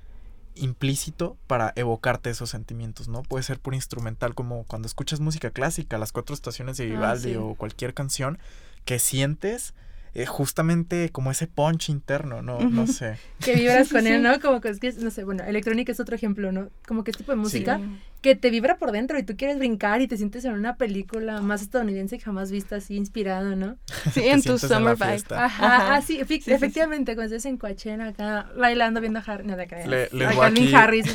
implícito 0.56 1.38
para 1.48 1.74
evocarte 1.76 2.30
esos 2.30 2.50
sentimientos, 2.50 3.08
¿no? 3.08 3.24
Puede 3.24 3.44
ser 3.44 3.60
por 3.60 3.74
instrumental, 3.74 4.36
como 4.36 4.64
cuando 4.64 4.88
escuchas 4.88 5.20
música 5.20 5.50
clásica, 5.52 5.98
las 5.98 6.12
cuatro 6.12 6.34
estaciones 6.34 6.78
de 6.78 6.86
ah, 6.86 6.88
Vivaldi 6.88 7.36
o 7.36 7.56
cualquier 7.56 7.94
canción 7.94 8.40
que 8.86 9.00
sientes 9.00 9.74
eh, 10.16 10.26
justamente 10.26 11.10
como 11.10 11.30
ese 11.30 11.46
punch 11.46 11.90
interno, 11.90 12.42
¿no? 12.42 12.58
No 12.62 12.88
sé. 12.88 13.18
Que 13.44 13.56
vibras 13.56 13.90
con 13.90 14.08
él, 14.08 14.24
¿no? 14.24 14.40
Como 14.40 14.62
que 14.62 14.70
es 14.70 14.80
que, 14.80 14.94
no 14.94 15.12
sé, 15.12 15.26
bueno, 15.26 15.44
electrónica 15.44 15.92
es 15.92 16.00
otro 16.00 16.16
ejemplo, 16.16 16.54
¿no? 16.54 16.70
Como 16.88 17.04
que 17.04 17.12
es 17.12 17.18
tipo 17.18 17.34
de 17.34 17.36
música 17.36 17.82
que 18.22 18.34
te 18.34 18.50
vibra 18.50 18.78
por 18.78 18.94
dentro 18.94 19.20
y 19.20 19.24
tú 19.24 19.36
quieres 19.36 19.60
brincar 19.60 20.02
y 20.02 20.08
te 20.08 20.18
sientes 20.18 20.46
en 20.46 20.54
una 20.54 20.78
película 20.78 21.42
más 21.42 21.62
estadounidense 21.62 22.18
que 22.18 22.24
jamás 22.24 22.50
vista 22.50 22.78
así 22.78 22.96
inspirado, 22.96 23.58
¿no? 23.58 23.76
Sí, 24.14 24.22
en 24.22 24.42
tu 24.42 24.58
summer 24.58 24.96
vibe. 24.96 25.36
Ajá, 25.36 25.96
ah, 25.96 26.02
sí, 26.02 26.18
efectivamente, 26.20 27.14
cuando 27.16 27.36
estás 27.36 27.46
en 27.52 27.58
Coachella 27.58 28.08
acá 28.08 28.50
bailando 28.58 29.02
viendo 29.02 29.20
a 29.20 29.24
Harry, 29.24 29.46
no, 29.46 29.54
acá, 29.62 29.86
les 29.86 30.10
voy 30.12 30.46
aquí, 30.46 30.74
Harris. 30.74 31.14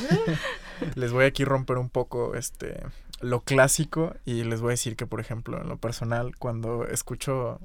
les 0.95 1.11
voy 1.11 1.25
aquí 1.25 1.45
a 1.45 1.47
romper 1.47 1.79
un 1.79 1.89
poco 1.89 2.35
este 2.35 2.81
lo 3.23 3.41
clásico 3.41 4.15
y 4.27 4.45
les 4.45 4.61
voy 4.61 4.69
a 4.69 4.71
decir 4.73 4.97
que 4.97 5.07
por 5.07 5.21
ejemplo 5.21 5.61
en 5.61 5.69
lo 5.69 5.79
personal 5.79 6.37
cuando 6.37 6.87
escucho 6.87 7.61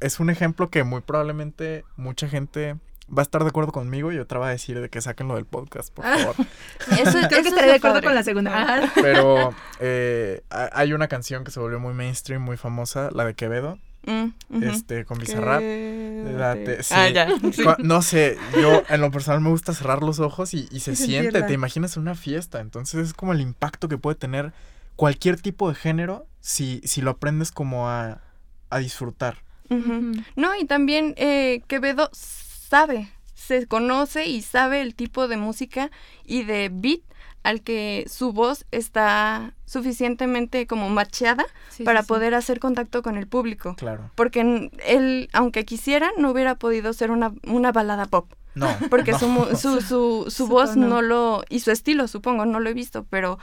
es 0.00 0.20
un 0.20 0.30
ejemplo 0.30 0.70
que 0.70 0.84
muy 0.84 1.00
probablemente 1.00 1.84
mucha 1.96 2.28
gente 2.28 2.76
va 3.16 3.22
a 3.22 3.24
estar 3.24 3.42
de 3.42 3.48
acuerdo 3.48 3.72
conmigo 3.72 4.12
y 4.12 4.18
otra 4.18 4.38
va 4.38 4.48
a 4.48 4.50
decir 4.50 4.80
de 4.80 4.88
que 4.88 5.00
saquen 5.00 5.28
lo 5.28 5.36
del 5.36 5.46
podcast, 5.46 5.92
por 5.92 6.04
favor. 6.04 6.34
eso, 6.90 7.18
creo 7.28 7.42
que 7.42 7.48
estaré 7.48 7.68
de 7.68 7.74
acuerdo 7.74 8.02
con 8.02 8.14
la 8.14 8.22
segunda. 8.22 8.92
Pero 8.94 9.54
eh, 9.80 10.42
hay 10.50 10.92
una 10.92 11.08
canción 11.08 11.44
que 11.44 11.50
se 11.50 11.60
volvió 11.60 11.80
muy 11.80 11.94
mainstream, 11.94 12.42
muy 12.42 12.56
famosa, 12.56 13.10
la 13.12 13.24
de 13.24 13.34
Quevedo. 13.34 13.78
Mm, 14.06 14.62
este, 14.62 15.04
con 15.04 15.18
Bizarrap. 15.18 15.60
ah, 16.90 17.08
ya. 17.08 17.28
No 17.78 18.00
sé, 18.00 18.38
yo 18.54 18.82
en 18.88 19.00
lo 19.00 19.10
personal 19.10 19.40
me 19.40 19.50
gusta 19.50 19.74
cerrar 19.74 20.02
los 20.02 20.18
ojos 20.18 20.54
y, 20.54 20.66
se 20.80 20.96
siente, 20.96 21.42
te 21.42 21.52
imaginas 21.52 21.96
una 21.96 22.14
fiesta. 22.14 22.60
Entonces 22.60 23.08
es 23.08 23.14
como 23.14 23.32
el 23.32 23.40
impacto 23.40 23.88
que 23.88 23.98
puede 23.98 24.16
tener 24.16 24.52
cualquier 24.96 25.40
tipo 25.40 25.68
de 25.68 25.74
género 25.74 26.26
si, 26.40 26.80
si 26.84 27.02
lo 27.02 27.10
aprendes 27.10 27.52
como 27.52 27.88
a, 27.88 28.20
a 28.70 28.78
disfrutar. 28.78 29.47
No, 29.70 30.56
y 30.56 30.64
también 30.64 31.14
eh, 31.16 31.62
Quevedo 31.66 32.10
sabe, 32.12 33.10
se 33.34 33.66
conoce 33.66 34.26
y 34.26 34.42
sabe 34.42 34.80
el 34.80 34.94
tipo 34.94 35.28
de 35.28 35.36
música 35.36 35.90
y 36.24 36.44
de 36.44 36.70
beat 36.72 37.00
al 37.42 37.62
que 37.62 38.04
su 38.08 38.32
voz 38.32 38.66
está 38.72 39.54
suficientemente 39.64 40.66
como 40.66 40.90
macheada 40.90 41.46
para 41.84 42.02
poder 42.02 42.34
hacer 42.34 42.60
contacto 42.60 43.02
con 43.02 43.16
el 43.16 43.26
público. 43.26 43.74
Claro. 43.76 44.10
Porque 44.16 44.70
él, 44.84 45.28
aunque 45.32 45.64
quisiera, 45.64 46.10
no 46.18 46.30
hubiera 46.30 46.56
podido 46.56 46.92
ser 46.92 47.10
una, 47.10 47.32
una 47.44 47.72
balada 47.72 48.06
pop. 48.06 48.32
No. 48.54 48.68
Porque 48.90 49.14
Su, 49.14 49.28
su, 49.56 49.80
su, 49.80 50.26
su, 50.28 50.46
voz 50.46 50.76
no 50.76 51.00
lo... 51.00 51.42
y 51.48 51.60
su 51.60 51.70
estilo, 51.70 52.08
supongo, 52.08 52.44
no 52.44 52.60
lo 52.60 52.68
he 52.68 52.74
visto, 52.74 53.06
pero 53.08 53.38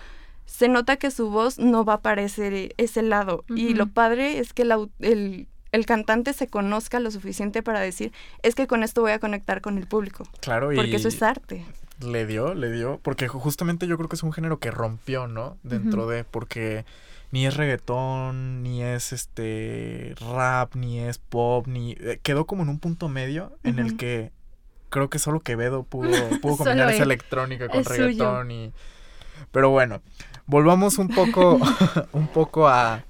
se 0.46 0.68
nota 0.68 0.98
que 0.98 1.10
su 1.10 1.30
voz 1.30 1.58
no 1.58 1.86
va 1.86 1.94
a 1.94 2.02
parecer 2.02 2.74
ese 2.78 3.02
lado. 3.02 3.44
Y 3.50 3.74
lo 3.74 3.88
padre 3.88 4.40
es 4.40 4.54
que 4.54 4.64
el 4.64 4.90
el 5.00 5.48
cantante 5.84 6.32
se 6.32 6.48
conozca 6.48 7.00
lo 7.00 7.12
suficiente 7.12 7.64
para 7.64 7.82
decir, 7.82 8.14
es 8.44 8.56
que 8.56 8.68
con 8.68 8.84
esto 8.84 9.02
voy 9.02 9.12
a 9.12 9.20
conectar 9.20 9.62
con 9.62 9.78
el 9.78 9.88
público. 9.88 10.26
Claro, 10.40 10.72
y... 10.72 10.76
Porque 10.76 10.96
eso 10.96 11.08
es 11.08 11.22
arte. 11.22 11.66
Le 12.00 12.26
dio, 12.26 12.54
le 12.54 12.72
dio, 12.72 13.00
porque 13.02 13.28
justamente 13.28 13.88
yo 13.88 13.98
creo 13.98 14.08
que 14.08 14.16
es 14.16 14.24
un 14.24 14.32
género 14.32 14.60
que 14.60 14.72
rompió, 14.72 15.28
¿no? 15.28 15.58
Dentro 15.64 16.08
de, 16.08 16.24
porque 16.24 16.86
ni 17.32 17.46
es 17.46 17.58
reggaetón, 17.58 18.64
ni 18.64 18.84
es 18.84 19.12
este 19.12 20.14
rap, 20.20 20.76
ni 20.76 21.00
es 21.00 21.18
pop, 21.18 21.68
ni 21.68 21.94
eh, 22.00 22.20
quedó 22.22 22.46
como 22.46 22.64
en 22.64 22.70
un 22.70 22.80
punto 22.80 23.10
medio 23.10 23.58
en 23.64 23.80
el 23.80 23.98
que 23.98 24.32
creo 24.90 25.10
que 25.10 25.20
solo 25.20 25.40
Quevedo 25.40 25.84
pudo, 25.84 26.12
pudo 26.42 26.58
combinar 26.58 26.92
esa 26.92 27.04
electrónica 27.04 27.68
con 27.68 27.84
reggaetón 27.84 28.52
y 28.52 28.74
pero 29.52 29.70
bueno, 29.70 30.02
volvamos 30.48 30.98
un 30.98 31.08
poco, 31.08 31.60
un 32.12 32.28
poco 32.28 32.68
a... 32.68 33.04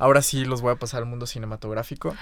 Ahora 0.00 0.22
sí 0.22 0.44
los 0.44 0.60
voy 0.62 0.72
a 0.72 0.76
pasar 0.76 1.02
al 1.02 1.06
mundo 1.08 1.26
cinematográfico. 1.26 2.16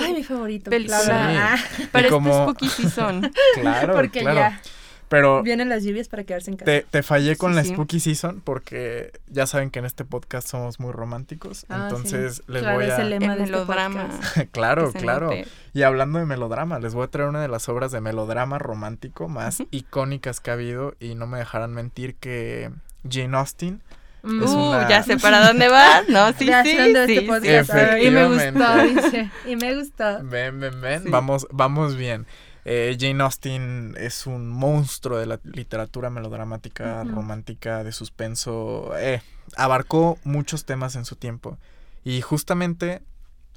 Ay, 0.00 0.14
mi 0.14 0.24
favorito. 0.24 0.70
Película. 0.70 1.58
Sí. 1.76 1.84
Para 1.92 2.06
Y 2.06 2.10
como- 2.10 2.30
este 2.30 2.66
spooky 2.66 2.68
season. 2.68 3.32
Claro, 3.60 3.94
Porque 3.94 4.20
claro. 4.20 4.36
ya 4.38 4.60
Pero 5.08 5.42
vienen 5.42 5.68
las 5.68 5.84
lluvias 5.84 6.08
para 6.08 6.24
quedarse 6.24 6.50
en 6.50 6.56
casa. 6.56 6.64
te, 6.64 6.86
te 6.88 7.02
fallé 7.02 7.36
con 7.36 7.52
Sí, 7.52 7.56
la 7.56 7.64
sí. 7.64 7.72
Spooky 7.74 8.00
Season 8.00 8.40
porque 8.40 9.12
ya 9.28 9.46
saben 9.46 9.70
que 9.70 9.78
en 9.80 9.84
este 9.84 10.04
podcast 10.06 10.48
somos 10.48 10.80
muy 10.80 10.90
románticos. 10.92 11.66
Ah, 11.68 11.76
sí. 11.76 11.82
entonces 11.96 12.42
les 12.46 12.62
Claro, 12.62 12.76
voy 12.78 12.86
es 12.86 12.92
a... 12.92 13.02
el 13.02 13.10
lema 13.10 13.32
El 13.32 13.38
de 13.40 13.44
este 13.44 13.52
melodrama. 13.56 14.06
podcast. 14.08 14.36
claro, 14.52 14.86
que 14.86 14.98
se 14.98 15.04
claro. 15.04 15.30
Y 15.74 15.82
hablando 15.82 16.18
de 16.18 16.24
melodrama, 16.24 16.78
les 16.78 16.94
voy 16.94 17.04
a 17.04 17.08
traer 17.08 17.28
una 17.28 17.42
de 17.42 17.48
las 17.48 17.68
obras 17.68 17.92
de 17.92 18.00
melodrama 18.00 18.58
romántico 18.58 19.28
más 19.28 19.62
icónicas 19.70 20.40
que 20.40 20.50
ha 20.50 20.54
habido 20.54 20.94
y 20.98 21.14
no 21.14 21.26
me 21.26 21.38
dejarán 21.38 21.74
mentir 21.74 22.14
que 22.14 22.70
Jane 23.08 23.36
Austen 23.36 23.82
Uh, 24.24 24.68
una- 24.68 24.88
ya 24.88 25.02
sé 25.02 25.16
para 25.16 25.46
dónde 25.46 25.68
vas, 25.68 26.08
¿no? 26.08 26.32
Sí, 26.38 26.46
Ya 26.46 26.62
sí, 26.62 26.70
sé 26.70 26.76
dónde 26.92 27.06
sí, 27.06 27.18
este 27.18 27.64
sí. 28.00 28.06
Y 28.06 28.10
me 28.10 28.26
gustó, 28.26 28.82
dice. 28.84 29.30
Y 29.46 29.56
me 29.56 29.74
gustó. 29.74 30.22
Ven, 30.24 30.60
ven, 30.60 30.80
ven, 30.80 31.02
Sí. 31.04 31.08
vamos, 31.10 31.46
vamos 31.50 31.96
bien. 31.96 32.26
Eh, 32.64 32.96
Jane 33.00 33.20
Austen 33.24 33.96
es 33.98 34.26
un 34.28 34.48
monstruo 34.48 35.18
de 35.18 35.26
la 35.26 35.40
literatura 35.42 36.10
melodramática, 36.10 37.02
romántica, 37.04 37.82
de 37.82 37.90
suspenso. 37.90 38.92
eh, 38.96 39.20
abarcó 39.56 40.18
muchos 40.22 40.64
temas 40.64 40.94
en 40.94 41.04
su 41.04 41.16
tiempo. 41.16 41.58
Y 42.04 42.20
justamente 42.20 43.02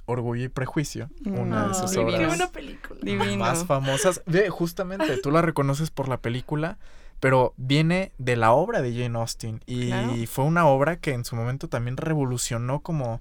Orgullo 0.08 0.44
y 0.44 0.50
Prejuicio, 0.50 1.10
una 1.26 1.68
de 1.70 1.74
sus 1.76 1.92
divino. 1.92 2.10
obras 2.16 2.28
buena 2.28 2.48
película. 2.52 3.00
Divino. 3.02 3.38
más 3.38 3.66
famosas. 3.66 4.22
Justamente, 4.50 5.18
tú 5.18 5.32
la 5.32 5.42
reconoces 5.42 5.90
por 5.92 6.08
la 6.10 6.18
película, 6.18 6.78
pero 7.26 7.56
viene 7.58 8.12
de 8.20 8.36
la 8.36 8.52
obra 8.52 8.84
de 8.84 8.94
Jane 8.94 9.18
Austen. 9.18 9.60
Y 9.66 9.88
Claro. 9.88 10.14
fue 10.28 10.46
una 10.46 10.68
obra 10.68 10.98
que 10.98 11.12
en 11.12 11.26
su 11.26 11.36
momento 11.36 11.68
también 11.68 11.98
revolucionó 11.98 12.82
como 12.82 13.20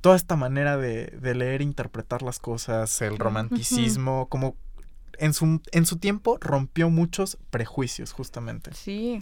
toda 0.00 0.14
esta 0.14 0.36
manera 0.36 0.76
de, 0.76 1.06
de 1.20 1.34
leer 1.34 1.60
e 1.60 1.64
interpretar 1.64 2.22
las 2.22 2.38
cosas, 2.38 3.02
el 3.02 3.18
romanticismo, 3.18 4.28
como 4.28 4.54
en 5.18 5.34
su, 5.34 5.60
en 5.72 5.84
su 5.84 5.96
tiempo 5.96 6.38
rompió 6.40 6.90
muchos 6.90 7.38
prejuicios, 7.50 8.12
justamente. 8.12 8.72
Sí. 8.72 9.20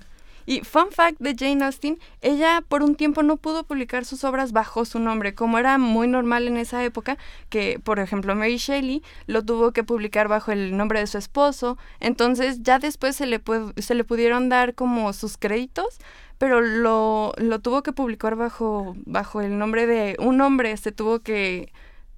Y 0.48 0.62
fun 0.62 0.86
fact 0.90 1.18
de 1.20 1.34
Jane 1.38 1.62
Austen, 1.62 1.98
ella 2.22 2.64
por 2.66 2.82
un 2.82 2.94
tiempo 2.94 3.22
no 3.22 3.36
pudo 3.36 3.64
publicar 3.64 4.06
sus 4.06 4.24
obras 4.24 4.52
bajo 4.52 4.86
su 4.86 4.98
nombre, 4.98 5.34
como 5.34 5.58
era 5.58 5.76
muy 5.76 6.08
normal 6.08 6.48
en 6.48 6.56
esa 6.56 6.82
época, 6.82 7.18
que 7.50 7.78
por 7.78 7.98
ejemplo 7.98 8.34
Mary 8.34 8.56
Shelley 8.56 9.02
lo 9.26 9.44
tuvo 9.44 9.72
que 9.72 9.84
publicar 9.84 10.26
bajo 10.26 10.50
el 10.50 10.74
nombre 10.74 11.00
de 11.00 11.06
su 11.06 11.18
esposo, 11.18 11.76
entonces 12.00 12.62
ya 12.62 12.78
después 12.78 13.14
se 13.14 13.26
le, 13.26 13.42
se 13.76 13.94
le 13.94 14.04
pudieron 14.04 14.48
dar 14.48 14.74
como 14.74 15.12
sus 15.12 15.36
créditos, 15.36 15.98
pero 16.38 16.62
lo, 16.62 17.34
lo 17.36 17.58
tuvo 17.58 17.82
que 17.82 17.92
publicar 17.92 18.34
bajo, 18.34 18.96
bajo 19.04 19.42
el 19.42 19.58
nombre 19.58 19.86
de 19.86 20.16
un 20.18 20.40
hombre, 20.40 20.74
se 20.78 20.92
tuvo 20.92 21.20
que 21.20 21.70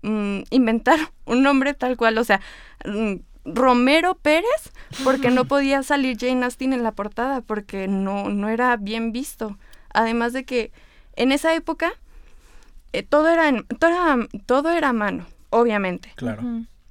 mm, 0.02 0.42
inventar 0.50 1.00
un 1.24 1.42
nombre 1.42 1.74
tal 1.74 1.96
cual, 1.96 2.16
o 2.16 2.22
sea, 2.22 2.40
mm, 2.84 3.14
Romero 3.44 4.14
Pérez, 4.16 4.72
porque 5.04 5.30
no 5.30 5.44
podía 5.48 5.82
salir 5.82 6.16
Jane 6.18 6.44
Austen 6.44 6.72
en 6.72 6.82
la 6.82 6.92
portada, 6.92 7.40
porque 7.40 7.88
no, 7.88 8.28
no 8.28 8.48
era 8.48 8.76
bien 8.76 9.12
visto. 9.12 9.58
Además 9.92 10.32
de 10.32 10.44
que 10.44 10.72
en 11.16 11.32
esa 11.32 11.54
época 11.54 11.92
eh, 12.92 13.02
todo, 13.02 13.28
era 13.28 13.48
en- 13.48 13.64
todo, 13.66 13.90
era, 13.90 14.28
todo 14.46 14.70
era 14.70 14.88
a 14.90 14.92
mano, 14.92 15.26
obviamente. 15.50 16.12
Claro. 16.16 16.42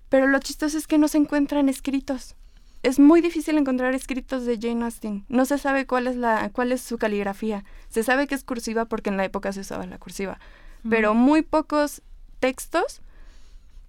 Pero 0.09 0.27
lo 0.27 0.39
chistoso 0.39 0.77
es 0.77 0.87
que 0.87 0.97
no 0.97 1.07
se 1.07 1.17
encuentran 1.17 1.69
escritos. 1.69 2.35
Es 2.81 2.97
muy 2.97 3.19
difícil 3.21 3.57
encontrar 3.57 3.93
escritos 3.93 4.45
de 4.45 4.57
Jane 4.59 4.85
Austen. 4.85 5.25
No 5.27 5.45
se 5.45 5.57
sabe 5.57 5.85
cuál 5.85 6.07
es 6.07 6.15
la 6.15 6.49
cuál 6.53 6.71
es 6.71 6.81
su 6.81 6.97
caligrafía. 6.97 7.65
Se 7.89 8.03
sabe 8.03 8.25
que 8.25 8.35
es 8.35 8.43
cursiva 8.45 8.85
porque 8.85 9.09
en 9.09 9.17
la 9.17 9.25
época 9.25 9.51
se 9.51 9.59
usaba 9.59 9.85
la 9.85 9.97
cursiva, 9.97 10.39
pero 10.89 11.13
muy 11.13 11.41
pocos 11.41 12.01
textos 12.39 13.01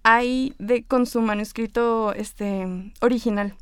hay 0.03 0.53
de 0.59 0.83
con 0.83 1.05
su 1.05 1.21
manuscrito 1.21 2.13
este 2.13 2.91
original. 3.01 3.55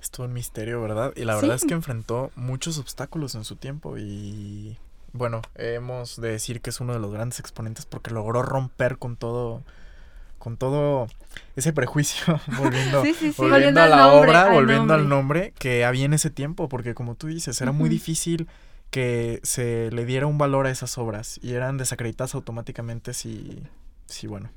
Es 0.00 0.10
todo 0.10 0.26
un 0.26 0.32
misterio, 0.32 0.80
¿verdad? 0.80 1.12
Y 1.16 1.24
la 1.24 1.34
Sí. 1.34 1.40
verdad 1.42 1.56
es 1.56 1.64
que 1.64 1.74
enfrentó 1.74 2.30
muchos 2.36 2.78
obstáculos 2.78 3.34
en 3.34 3.44
su 3.44 3.56
tiempo 3.56 3.98
y 3.98 4.76
bueno, 5.12 5.42
hemos 5.56 6.20
de 6.20 6.30
decir 6.30 6.60
que 6.60 6.70
es 6.70 6.80
uno 6.80 6.92
de 6.92 7.00
los 7.00 7.12
grandes 7.12 7.40
exponentes 7.40 7.86
porque 7.86 8.10
logró 8.10 8.42
romper 8.42 8.98
con 8.98 9.16
todo 9.16 9.62
con 10.38 10.56
todo 10.56 11.08
ese 11.56 11.72
prejuicio 11.72 12.40
volviendo 12.58 13.02
Sí, 13.02 13.12
sí, 13.14 13.32
sí. 13.32 13.42
volviendo 13.42 13.80
Volviendo 13.80 13.80
a 13.82 13.86
la 13.88 13.96
nombre, 13.96 14.30
obra, 14.30 14.42
al 14.46 14.52
volviendo 14.52 14.94
al 14.94 15.08
nombre. 15.08 15.52
que 15.58 15.84
había 15.84 16.04
en 16.04 16.12
ese 16.14 16.30
tiempo, 16.30 16.68
porque 16.68 16.94
como 16.94 17.16
tú 17.16 17.26
dices, 17.26 17.60
era 17.60 17.72
muy 17.72 17.88
difícil 17.88 18.46
que 18.90 19.40
se 19.42 19.90
le 19.90 20.04
diera 20.06 20.26
un 20.28 20.38
valor 20.38 20.66
a 20.66 20.70
esas 20.70 20.96
obras 20.96 21.40
y 21.42 21.54
eran 21.54 21.76
desacreditadas 21.76 22.34
automáticamente 22.36 23.14
si 23.14 23.64
si 24.06 24.26
bueno, 24.28 24.50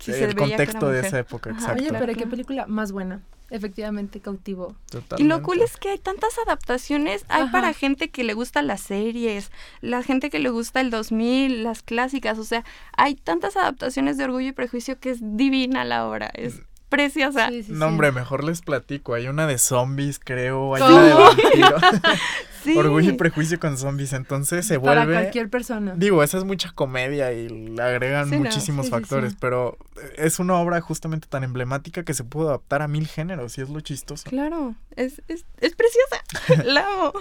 Sí, 0.00 0.12
el 0.12 0.34
contexto 0.34 0.88
de 0.88 1.00
esa 1.00 1.18
época, 1.20 1.50
Ajá. 1.50 1.58
exacto. 1.60 1.82
Oye, 1.82 1.92
pero 1.98 2.14
qué 2.14 2.26
película 2.26 2.66
más 2.66 2.92
buena. 2.92 3.20
Efectivamente 3.50 4.20
cautivó. 4.20 4.74
Y 5.18 5.24
lo 5.24 5.42
cool 5.42 5.58
Totalmente. 5.58 5.64
es 5.64 5.76
que 5.76 5.90
hay 5.90 5.98
tantas 5.98 6.30
adaptaciones, 6.44 7.24
hay 7.28 7.42
Ajá. 7.42 7.52
para 7.52 7.72
gente 7.74 8.08
que 8.10 8.24
le 8.24 8.32
gusta 8.34 8.62
las 8.62 8.80
series, 8.80 9.52
la 9.80 10.02
gente 10.02 10.30
que 10.30 10.38
le 10.38 10.48
gusta 10.48 10.80
el 10.80 10.90
2000, 10.90 11.62
las 11.62 11.82
clásicas, 11.82 12.38
o 12.38 12.44
sea, 12.44 12.64
hay 12.96 13.14
tantas 13.14 13.56
adaptaciones 13.56 14.16
de 14.16 14.24
Orgullo 14.24 14.48
y 14.48 14.52
Prejuicio 14.52 14.98
que 14.98 15.10
es 15.10 15.18
divina 15.20 15.84
la 15.84 16.06
obra, 16.08 16.30
es 16.34 16.62
preciosa. 16.88 17.48
Sí, 17.50 17.64
sí, 17.64 17.72
No, 17.72 17.86
sí. 17.86 17.92
hombre, 17.92 18.12
mejor 18.12 18.44
les 18.44 18.60
platico. 18.62 19.14
Hay 19.14 19.28
una 19.28 19.46
de 19.46 19.58
zombies, 19.58 20.18
creo. 20.18 20.74
Hay 20.74 20.82
¿Cómo? 20.82 20.94
una 20.96 21.04
de 21.04 21.14
vampiros. 21.14 21.82
Sí. 22.64 22.76
Orgullo 22.76 23.10
y 23.10 23.16
prejuicio 23.16 23.60
con 23.60 23.76
zombies. 23.78 24.12
Entonces 24.14 24.66
se 24.66 24.80
Para 24.80 25.04
vuelve. 25.04 25.20
cualquier 25.20 25.50
persona. 25.50 25.94
Digo, 25.96 26.22
esa 26.22 26.38
es 26.38 26.44
mucha 26.44 26.72
comedia 26.72 27.32
y 27.32 27.48
le 27.48 27.82
agregan 27.82 28.30
Sí, 28.30 28.36
muchísimos 28.38 28.86
sí, 28.86 28.90
factores. 28.90 29.32
sí. 29.32 29.38
Pero 29.40 29.76
es 30.16 30.38
una 30.38 30.54
obra 30.54 30.80
justamente 30.80 31.28
tan 31.28 31.44
emblemática 31.44 32.02
que 32.04 32.14
se 32.14 32.24
pudo 32.24 32.48
adaptar 32.48 32.80
a 32.82 32.88
mil 32.88 33.06
géneros 33.06 33.58
y 33.58 33.60
es 33.60 33.68
lo 33.68 33.80
chistoso. 33.80 34.24
Claro, 34.28 34.74
es, 34.96 35.22
es, 35.28 35.44
es 35.60 35.74
preciosa, 35.76 36.64
la 36.64 36.80
amo. 36.86 37.12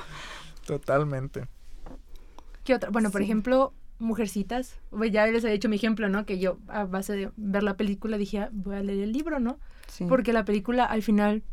Totalmente. 0.66 1.48
¿Qué 2.64 2.74
otra? 2.76 2.90
Bueno, 2.90 3.12
por 3.12 3.22
ejemplo, 3.22 3.74
Mujercitas. 4.00 4.80
Pues 4.90 5.12
Ya 5.12 5.26
les 5.28 5.44
había 5.44 5.54
dicho 5.54 5.70
mi 5.70 5.76
ejemplo, 5.78 6.10
¿no? 6.10 6.26
Que 6.26 6.40
yo, 6.40 6.58
a 6.68 6.84
base 6.86 7.14
de 7.14 7.32
ver 7.38 7.64
la 7.64 7.78
película, 7.78 8.18
dije, 8.18 8.40
"Ah, 8.40 8.50
voy 8.52 8.76
a 8.76 8.82
leer 8.82 9.04
el 9.04 9.12
libro, 9.14 9.40
¿no? 9.40 9.60
Sí. 9.88 10.06
Porque 10.10 10.34
la 10.34 10.44
película, 10.46 10.84
al 10.86 11.04
final, 11.04 11.44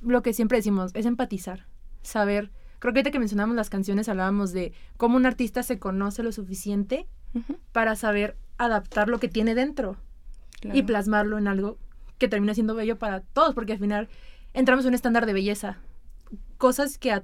lo 0.00 0.22
que 0.22 0.32
siempre 0.32 0.58
decimos, 0.58 0.90
es 0.94 1.06
empatizar. 1.06 1.66
Saber. 2.02 2.50
Creo 2.78 2.92
que 2.92 2.98
ahorita 3.00 3.10
que 3.10 3.18
mencionamos 3.18 3.56
las 3.56 3.70
canciones, 3.70 4.08
hablábamos 4.08 4.52
de 4.52 4.72
cómo 4.96 5.16
un 5.16 5.26
artista 5.26 5.62
se 5.62 5.78
conoce 5.78 6.22
lo 6.22 6.32
suficiente 6.32 7.06
para 7.72 7.96
saber 7.96 8.36
adaptar 8.58 9.08
lo 9.08 9.18
que 9.18 9.28
tiene 9.28 9.54
dentro 9.54 9.96
claro. 10.60 10.78
y 10.78 10.82
plasmarlo 10.82 11.36
en 11.38 11.48
algo 11.48 11.78
que 12.18 12.28
termina 12.28 12.54
siendo 12.54 12.74
bello 12.74 12.98
para 12.98 13.20
todos, 13.20 13.54
porque 13.54 13.72
al 13.74 13.78
final 13.78 14.08
entramos 14.54 14.84
en 14.84 14.90
un 14.90 14.94
estándar 14.94 15.26
de 15.26 15.32
belleza. 15.34 15.78
Cosas 16.58 16.96
que 16.98 17.12
a 17.12 17.22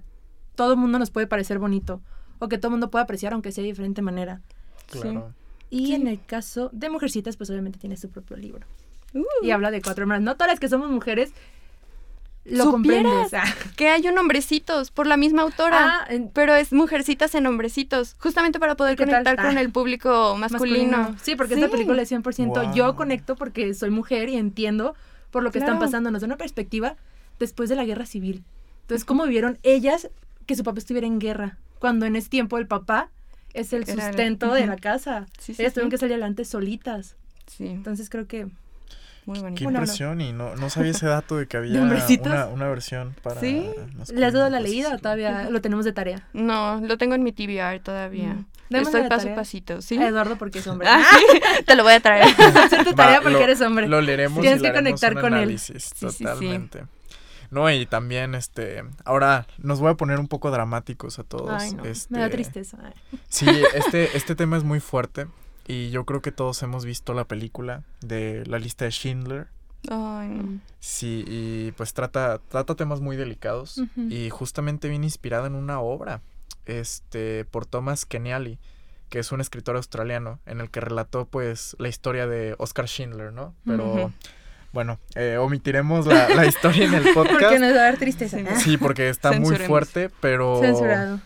todo 0.55 0.77
mundo 0.77 0.99
nos 0.99 1.11
puede 1.11 1.27
parecer 1.27 1.59
bonito 1.59 2.03
o 2.39 2.49
que 2.49 2.59
todo 2.59 2.71
mundo 2.71 2.91
puede 2.91 3.05
apreciar, 3.05 3.33
aunque 3.33 3.53
sea 3.53 3.63
de 3.63 3.69
diferente 3.69 4.03
manera. 4.03 4.43
Sí. 4.93 5.09
Y 5.71 5.87
Sí. 5.87 5.95
en 5.95 6.07
el 6.09 6.23
caso 6.25 6.69
de 6.73 6.91
Mujercitas, 6.91 7.37
pues 7.39 7.49
obviamente 7.49 7.79
tiene 7.79 7.97
su 7.97 8.11
propio 8.11 8.37
libro. 8.37 8.67
Uh, 9.15 9.25
Y 9.43 9.51
habla 9.51 9.71
de 9.71 9.81
cuatro 9.81 10.03
hermanas. 10.03 10.23
No 10.23 10.35
todas 10.35 10.49
las 10.53 10.61
que 10.61 10.69
somos 10.69 10.91
mujeres 10.91 11.33
lo 12.45 12.65
¿Supieras? 12.65 13.03
comprendes. 13.31 13.35
Ah, 13.35 13.45
que 13.77 13.89
hay 13.89 14.07
un 14.09 14.19
hombrecitos 14.19 14.91
por 14.91 15.07
la 15.07 15.17
misma 15.17 15.43
autora. 15.43 16.01
Ah, 16.01 16.07
en- 16.09 16.29
Pero 16.29 16.55
es 16.55 16.73
mujercitas 16.73 17.35
en 17.35 17.47
hombrecitos, 17.47 18.17
justamente 18.19 18.59
para 18.59 18.75
poder 18.77 18.97
conectar 18.97 19.37
con 19.37 19.57
Ah. 19.57 19.61
el 19.61 19.71
público 19.71 20.37
masculino. 20.39 21.15
Sí, 21.23 21.37
porque 21.37 21.55
esta 21.55 21.69
película 21.69 22.03
es 22.03 22.09
100%. 22.11 22.63
Wow. 22.65 22.75
Yo 22.75 22.97
conecto 22.97 23.37
porque 23.37 23.75
soy 23.75 23.91
mujer 23.91 24.29
y 24.29 24.37
entiendo 24.37 24.95
por 25.31 25.43
lo 25.43 25.51
que 25.53 25.59
están 25.59 25.77
Claro. 25.77 25.87
pasando. 25.87 26.11
Nos 26.11 26.23
da 26.23 26.27
una 26.27 26.37
perspectiva 26.37 26.97
después 27.39 27.69
de 27.69 27.77
la 27.77 27.85
guerra 27.85 28.07
civil. 28.07 28.45
Entonces, 28.83 29.05
¿cómo 29.05 29.25
vivieron 29.25 29.59
ellas 29.63 30.11
que 30.47 30.57
su 30.57 30.65
papá 30.65 30.79
estuviera 30.79 31.07
en 31.07 31.19
guerra? 31.21 31.59
Cuando 31.79 32.07
en 32.07 32.17
ese 32.17 32.29
tiempo 32.29 32.59
el 32.59 32.67
papá 32.67 33.11
es 33.55 33.73
el 33.73 33.89
Era 33.89 34.07
sustento 34.09 34.53
de 34.53 34.67
la 34.67 34.77
casa. 34.77 35.27
Sí, 35.39 35.55
sí, 35.55 35.63
ellas 35.63 35.75
tuvieron 35.75 35.91
que 35.91 35.99
salir 35.99 36.15
adelante 36.15 36.45
solitas. 36.45 37.17
Sí, 37.47 37.67
Entonces, 37.69 38.09
creo 38.11 38.27
que 38.27 38.49
muy 39.27 39.39
bonito. 39.41 39.59
Qué 39.59 39.65
Bueno, 39.65 39.79
no. 39.79 39.85
impresión. 39.85 40.21
Y 40.21 40.33
no, 40.33 40.55
no 40.57 40.71
sabía 40.71 40.91
ese 40.91 41.07
dato 41.07 41.37
de 41.37 41.47
que 41.47 41.57
había 41.59 41.81
hombrecitos? 41.83 42.27
una, 42.29 42.47
una 42.47 42.69
versión 42.69 43.15
para. 43.23 43.41
Sí. 43.41 43.69
¿le 44.15 44.27
has 44.27 44.33
dado 44.33 44.49
la 44.51 44.61
leída 44.61 44.89
o 44.89 44.91
pues, 44.93 45.03
todavía 45.03 45.49
lo 45.51 45.61
tenemos 45.61 45.85
de 45.85 45.93
tarea? 45.93 46.29
No, 46.33 46.81
lo 46.81 46.99
tengo 46.99 47.15
en 47.15 47.23
mi 47.23 47.33
TBR 47.33 47.81
todavía. 47.83 48.35
Mm. 48.35 48.47
Estoy 48.77 49.07
paso 49.07 49.31
a 49.31 49.35
pasito, 49.35 49.83
¿sí? 49.83 49.97
Eduardo 49.97 50.37
porque 50.37 50.61
es 50.61 50.67
hombre. 50.67 50.89
Ah, 50.91 51.03
sí, 51.11 51.41
te 51.67 51.75
lo 51.75 51.83
voy 51.83 51.93
a 51.93 52.01
traer. 52.01 52.25
Hacer 52.57 52.85
tu 52.85 52.91
Va, 52.91 52.97
tarea 52.97 53.21
porque 53.21 53.35
lo- 53.37 53.45
eres 53.45 53.61
hombre. 53.61 53.87
Lo 53.87 54.01
leeremos 54.01 54.41
Tienes 54.41 54.61
y 54.61 54.63
que 54.65 54.73
conectar 54.73 55.15
un 55.15 55.21
con 55.21 55.33
él. 55.35 55.39
análisis, 55.41 55.83
Sí, 55.95 56.07
sí, 56.09 56.09
sí. 56.11 56.25
totalmente. 56.25 56.85
No, 57.51 57.71
y 57.71 57.85
también, 57.85 58.35
este, 58.35 58.83
ahora 59.05 59.47
nos 59.59 59.79
voy 59.79 59.91
a 59.91 59.95
poner 59.95 60.19
un 60.19 60.27
poco 60.27 60.51
dramáticos 60.51 61.19
a 61.19 61.23
todos. 61.25 61.51
Ay, 61.63 61.73
no. 61.75 61.85
este, 61.85 62.15
Me 62.15 62.21
da 62.21 62.31
tristeza. 62.31 62.79
Ay. 62.83 62.95
Sí, 63.29 63.47
este, 63.75 64.17
este 64.17 64.35
tema 64.35 64.57
es 64.57 64.65
muy 64.65 64.81
fuerte 64.81 65.27
y 65.67 65.91
yo 65.91 66.05
creo 66.05 66.23
que 66.23 66.33
todos 66.33 66.63
hemos 66.63 66.85
visto 66.85 67.15
la 67.15 67.25
película 67.25 67.83
de 68.01 68.45
la 68.47 68.59
lista 68.59 68.85
de 68.85 68.91
Schindler. 68.91 69.49
Ay, 69.91 70.29
no. 70.29 70.61
Sí, 70.81 71.25
y 71.27 71.73
pues 71.73 71.93
trata, 71.93 72.41
trata 72.49 72.75
temas 72.75 73.01
muy 73.01 73.17
delicados 73.17 73.81
y 73.97 74.31
justamente 74.31 74.89
viene 74.89 75.07
inspirada 75.07 75.47
en 75.47 75.55
una 75.55 75.81
obra 75.81 76.23
este, 76.67 77.45
por 77.47 77.67
Thomas 77.67 78.05
Keneally, 78.05 78.59
que 79.09 79.19
es 79.19 79.33
un 79.33 79.41
escritor 79.41 79.77
australiano, 79.77 80.39
en 80.47 80.61
el 80.61 80.71
que 80.71 80.81
relató 80.81 81.27
pues 81.27 81.77
la 81.79 81.89
historia 81.89 82.27
de 82.27 82.55
Oscar 82.59 82.87
Schindler, 82.87 83.33
¿no? 83.33 83.55
Pero 83.67 84.13
bueno, 84.73 84.99
eh, 85.15 85.37
omitiremos 85.37 86.07
la, 86.07 86.29
la 86.31 86.47
historia 86.47 86.87
en 86.87 86.95
el 86.95 87.03
podcast. 87.15 87.41
Porque 87.41 87.59
nos 87.59 87.73
va 87.73 87.81
a 87.81 87.83
dar 87.83 87.99
tristeza. 87.99 88.39
Sí. 88.39 88.47
Sí, 88.57 88.77
porque 88.79 89.09
está 89.09 89.33
muy 89.39 89.57
fuerte, 89.57 90.11
pero 90.21 90.61
Censurado. 90.61 91.21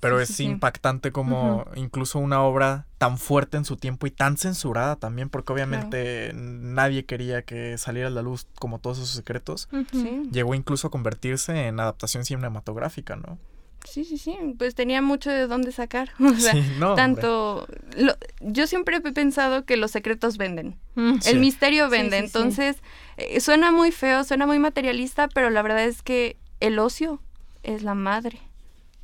Pero 0.00 0.16
Sí, 0.18 0.22
es 0.22 0.28
sí, 0.28 0.34
sí. 0.34 0.44
impactante 0.44 1.12
como 1.12 1.64
incluso 1.74 2.18
una 2.18 2.42
obra 2.42 2.86
tan 2.98 3.18
fuerte 3.18 3.56
en 3.56 3.64
su 3.64 3.76
tiempo 3.76 4.06
y 4.06 4.10
tan 4.10 4.36
censurada 4.36 4.96
también, 4.96 5.28
porque 5.28 5.52
obviamente 5.52 6.32
nadie 6.34 7.04
quería 7.04 7.42
que 7.42 7.76
saliera 7.78 8.08
a 8.08 8.10
la 8.12 8.22
luz 8.22 8.46
como 8.58 8.78
todos 8.78 8.98
esos 8.98 9.10
secretos. 9.10 9.68
Sí. 9.92 10.22
Llegó 10.32 10.54
incluso 10.54 10.88
a 10.88 10.90
convertirse 10.90 11.66
en 11.66 11.80
adaptación 11.80 12.24
cinematográfica, 12.24 13.16
¿no? 13.16 13.38
Sí, 13.84 14.04
sí, 14.04 14.18
sí, 14.18 14.36
pues 14.58 14.74
tenía 14.74 15.00
mucho 15.00 15.30
de 15.30 15.46
dónde 15.46 15.70
sacar. 15.70 16.10
O 16.18 16.34
sea, 16.34 16.52
sí, 16.52 16.64
no. 16.78 16.94
tanto... 16.96 17.68
lo- 17.96 18.16
yo 18.40 18.66
siempre 18.66 18.96
he 18.96 19.00
pensado 19.12 19.64
que 19.64 19.76
los 19.76 19.92
secretos 19.92 20.38
venden. 20.38 20.76
Mm. 20.96 21.18
El 21.26 21.38
misterio 21.38 21.88
vende. 21.88 22.16
sí, 22.16 22.22
sí. 22.22 22.26
Entonces, 22.26 22.76
eh, 23.16 23.40
suena 23.40 23.70
muy 23.70 23.92
feo, 23.92 24.24
suena 24.24 24.46
muy 24.46 24.58
materialista, 24.58 25.28
pero 25.28 25.50
la 25.50 25.62
verdad 25.62 25.84
es 25.84 26.02
que 26.02 26.36
el 26.58 26.78
ocio 26.80 27.20
es 27.62 27.82
la 27.84 27.94
madre 27.94 28.40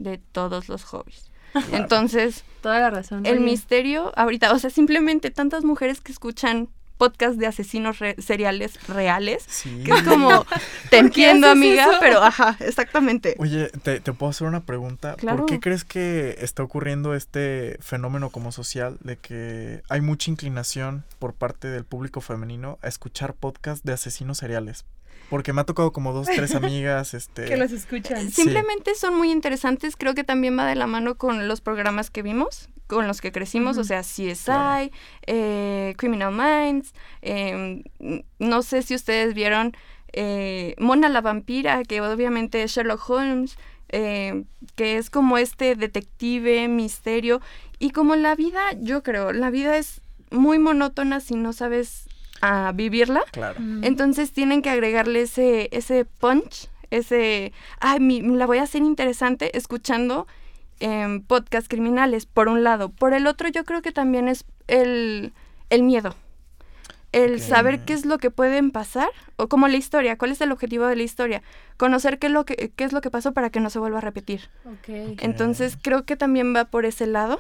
de 0.02 0.18
todos 0.18 0.68
los 0.68 0.84
hobbies. 0.84 1.30
Entonces, 1.72 2.44
Toda 2.62 2.78
la 2.78 2.90
razón. 2.90 3.26
el 3.26 3.38
Oye, 3.38 3.44
misterio, 3.44 4.12
ahorita, 4.16 4.52
o 4.52 4.58
sea, 4.58 4.70
simplemente 4.70 5.30
tantas 5.30 5.64
mujeres 5.64 6.00
que 6.00 6.12
escuchan 6.12 6.68
podcast 6.96 7.34
de 7.36 7.46
asesinos 7.48 7.98
re- 7.98 8.14
seriales 8.18 8.78
reales, 8.86 9.42
Sí. 9.48 9.82
que 9.84 9.90
es 9.92 10.02
como, 10.02 10.46
te 10.90 10.98
entiendo, 10.98 11.48
amiga, 11.48 11.84
eso? 11.90 11.96
pero 12.00 12.22
ajá, 12.22 12.56
exactamente. 12.60 13.34
Oye, 13.38 13.68
te, 13.82 13.98
te 14.00 14.12
puedo 14.12 14.30
hacer 14.30 14.46
una 14.46 14.60
pregunta. 14.60 15.16
Claro. 15.16 15.38
¿Por 15.38 15.46
qué 15.46 15.58
crees 15.58 15.84
que 15.84 16.36
está 16.38 16.62
ocurriendo 16.62 17.14
este 17.14 17.76
fenómeno 17.80 18.30
como 18.30 18.52
social 18.52 18.98
de 19.00 19.16
que 19.16 19.82
hay 19.88 20.00
mucha 20.00 20.30
inclinación 20.30 21.04
por 21.18 21.34
parte 21.34 21.66
del 21.68 21.84
público 21.84 22.20
femenino 22.20 22.78
a 22.82 22.88
escuchar 22.88 23.34
podcasts 23.34 23.84
de 23.84 23.92
asesinos 23.94 24.38
seriales? 24.38 24.84
Porque 25.30 25.52
me 25.52 25.60
ha 25.62 25.64
tocado 25.64 25.92
como 25.92 26.12
dos, 26.12 26.26
tres 26.26 26.54
amigas, 26.54 27.14
este... 27.14 27.44
Que 27.46 27.56
los 27.56 27.72
escuchan. 27.72 28.20
Sí. 28.30 28.42
Simplemente 28.42 28.94
son 28.94 29.16
muy 29.16 29.30
interesantes, 29.30 29.96
creo 29.96 30.14
que 30.14 30.24
también 30.24 30.58
va 30.58 30.66
de 30.66 30.74
la 30.74 30.86
mano 30.86 31.16
con 31.16 31.48
los 31.48 31.60
programas 31.60 32.10
que 32.10 32.22
vimos, 32.22 32.68
con 32.86 33.06
los 33.06 33.20
que 33.22 33.32
crecimos, 33.32 33.78
o 33.78 33.84
sea, 33.84 34.00
CSI, 34.02 34.34
Claro. 34.44 34.90
eh, 35.26 35.94
Criminal 35.96 36.32
Minds, 36.32 36.92
eh, 37.22 37.82
n- 38.00 38.24
no 38.38 38.62
sé 38.62 38.82
si 38.82 38.94
ustedes 38.94 39.32
vieron 39.34 39.74
eh, 40.12 40.74
Mona 40.78 41.08
la 41.08 41.22
vampira, 41.22 41.82
que 41.84 42.02
obviamente 42.02 42.62
es 42.62 42.72
Sherlock 42.72 43.08
Holmes, 43.08 43.56
eh, 43.88 44.44
que 44.74 44.98
es 44.98 45.08
como 45.08 45.38
este 45.38 45.74
detective, 45.76 46.68
misterio, 46.68 47.40
y 47.78 47.90
como 47.90 48.14
la 48.16 48.34
vida, 48.34 48.60
yo 48.78 49.02
creo, 49.02 49.32
la 49.32 49.50
vida 49.50 49.76
es 49.78 50.02
muy 50.30 50.58
monótona 50.58 51.20
si 51.20 51.34
no 51.34 51.52
sabes 51.54 52.06
ah, 52.42 52.72
vivirla. 52.74 53.22
Claro. 53.32 53.58
Mm. 53.60 53.84
Entonces 53.84 54.32
tienen 54.32 54.60
que 54.60 54.68
agregarle 54.70 55.22
ese, 55.22 55.68
ese 55.72 56.04
punch, 56.04 56.68
ese, 56.90 57.52
ay, 57.80 58.00
mi- 58.00 58.20
la 58.20 58.44
voy 58.46 58.58
a 58.58 58.64
hacer 58.64 58.82
interesante 58.82 59.56
escuchando 59.56 60.26
em, 60.80 61.22
podcast 61.22 61.68
criminales, 61.68 62.26
por 62.26 62.48
un 62.48 62.62
lado. 62.64 62.90
Por 62.90 63.14
el 63.14 63.26
otro, 63.26 63.48
yo 63.48 63.64
creo 63.64 63.80
que 63.80 63.92
también 63.92 64.28
es 64.28 64.44
el, 64.66 65.32
el 65.70 65.82
miedo. 65.84 66.14
El 67.12 67.40
saber 67.40 67.80
qué 67.84 67.92
es 67.92 68.06
lo 68.06 68.16
que 68.18 68.30
pueden 68.30 68.70
pasar, 68.70 69.10
o 69.36 69.46
como 69.46 69.68
la 69.68 69.76
historia, 69.76 70.16
cuál 70.16 70.30
es 70.32 70.40
el 70.40 70.50
objetivo 70.50 70.86
de 70.86 70.96
la 70.96 71.02
historia. 71.02 71.42
Conocer 71.76 72.18
qué 72.18 72.28
es 72.28 72.32
lo 72.32 72.46
que, 72.46 72.72
qué 72.74 72.84
es 72.84 72.92
lo 72.94 73.02
que 73.02 73.10
pasó 73.10 73.32
para 73.32 73.50
que 73.50 73.60
no 73.60 73.68
se 73.68 73.78
vuelva 73.78 73.98
a 73.98 74.00
repetir. 74.00 74.48
Entonces 75.20 75.76
creo 75.80 76.04
que 76.06 76.16
también 76.16 76.54
va 76.56 76.64
por 76.64 76.86
ese 76.86 77.06
lado. 77.06 77.38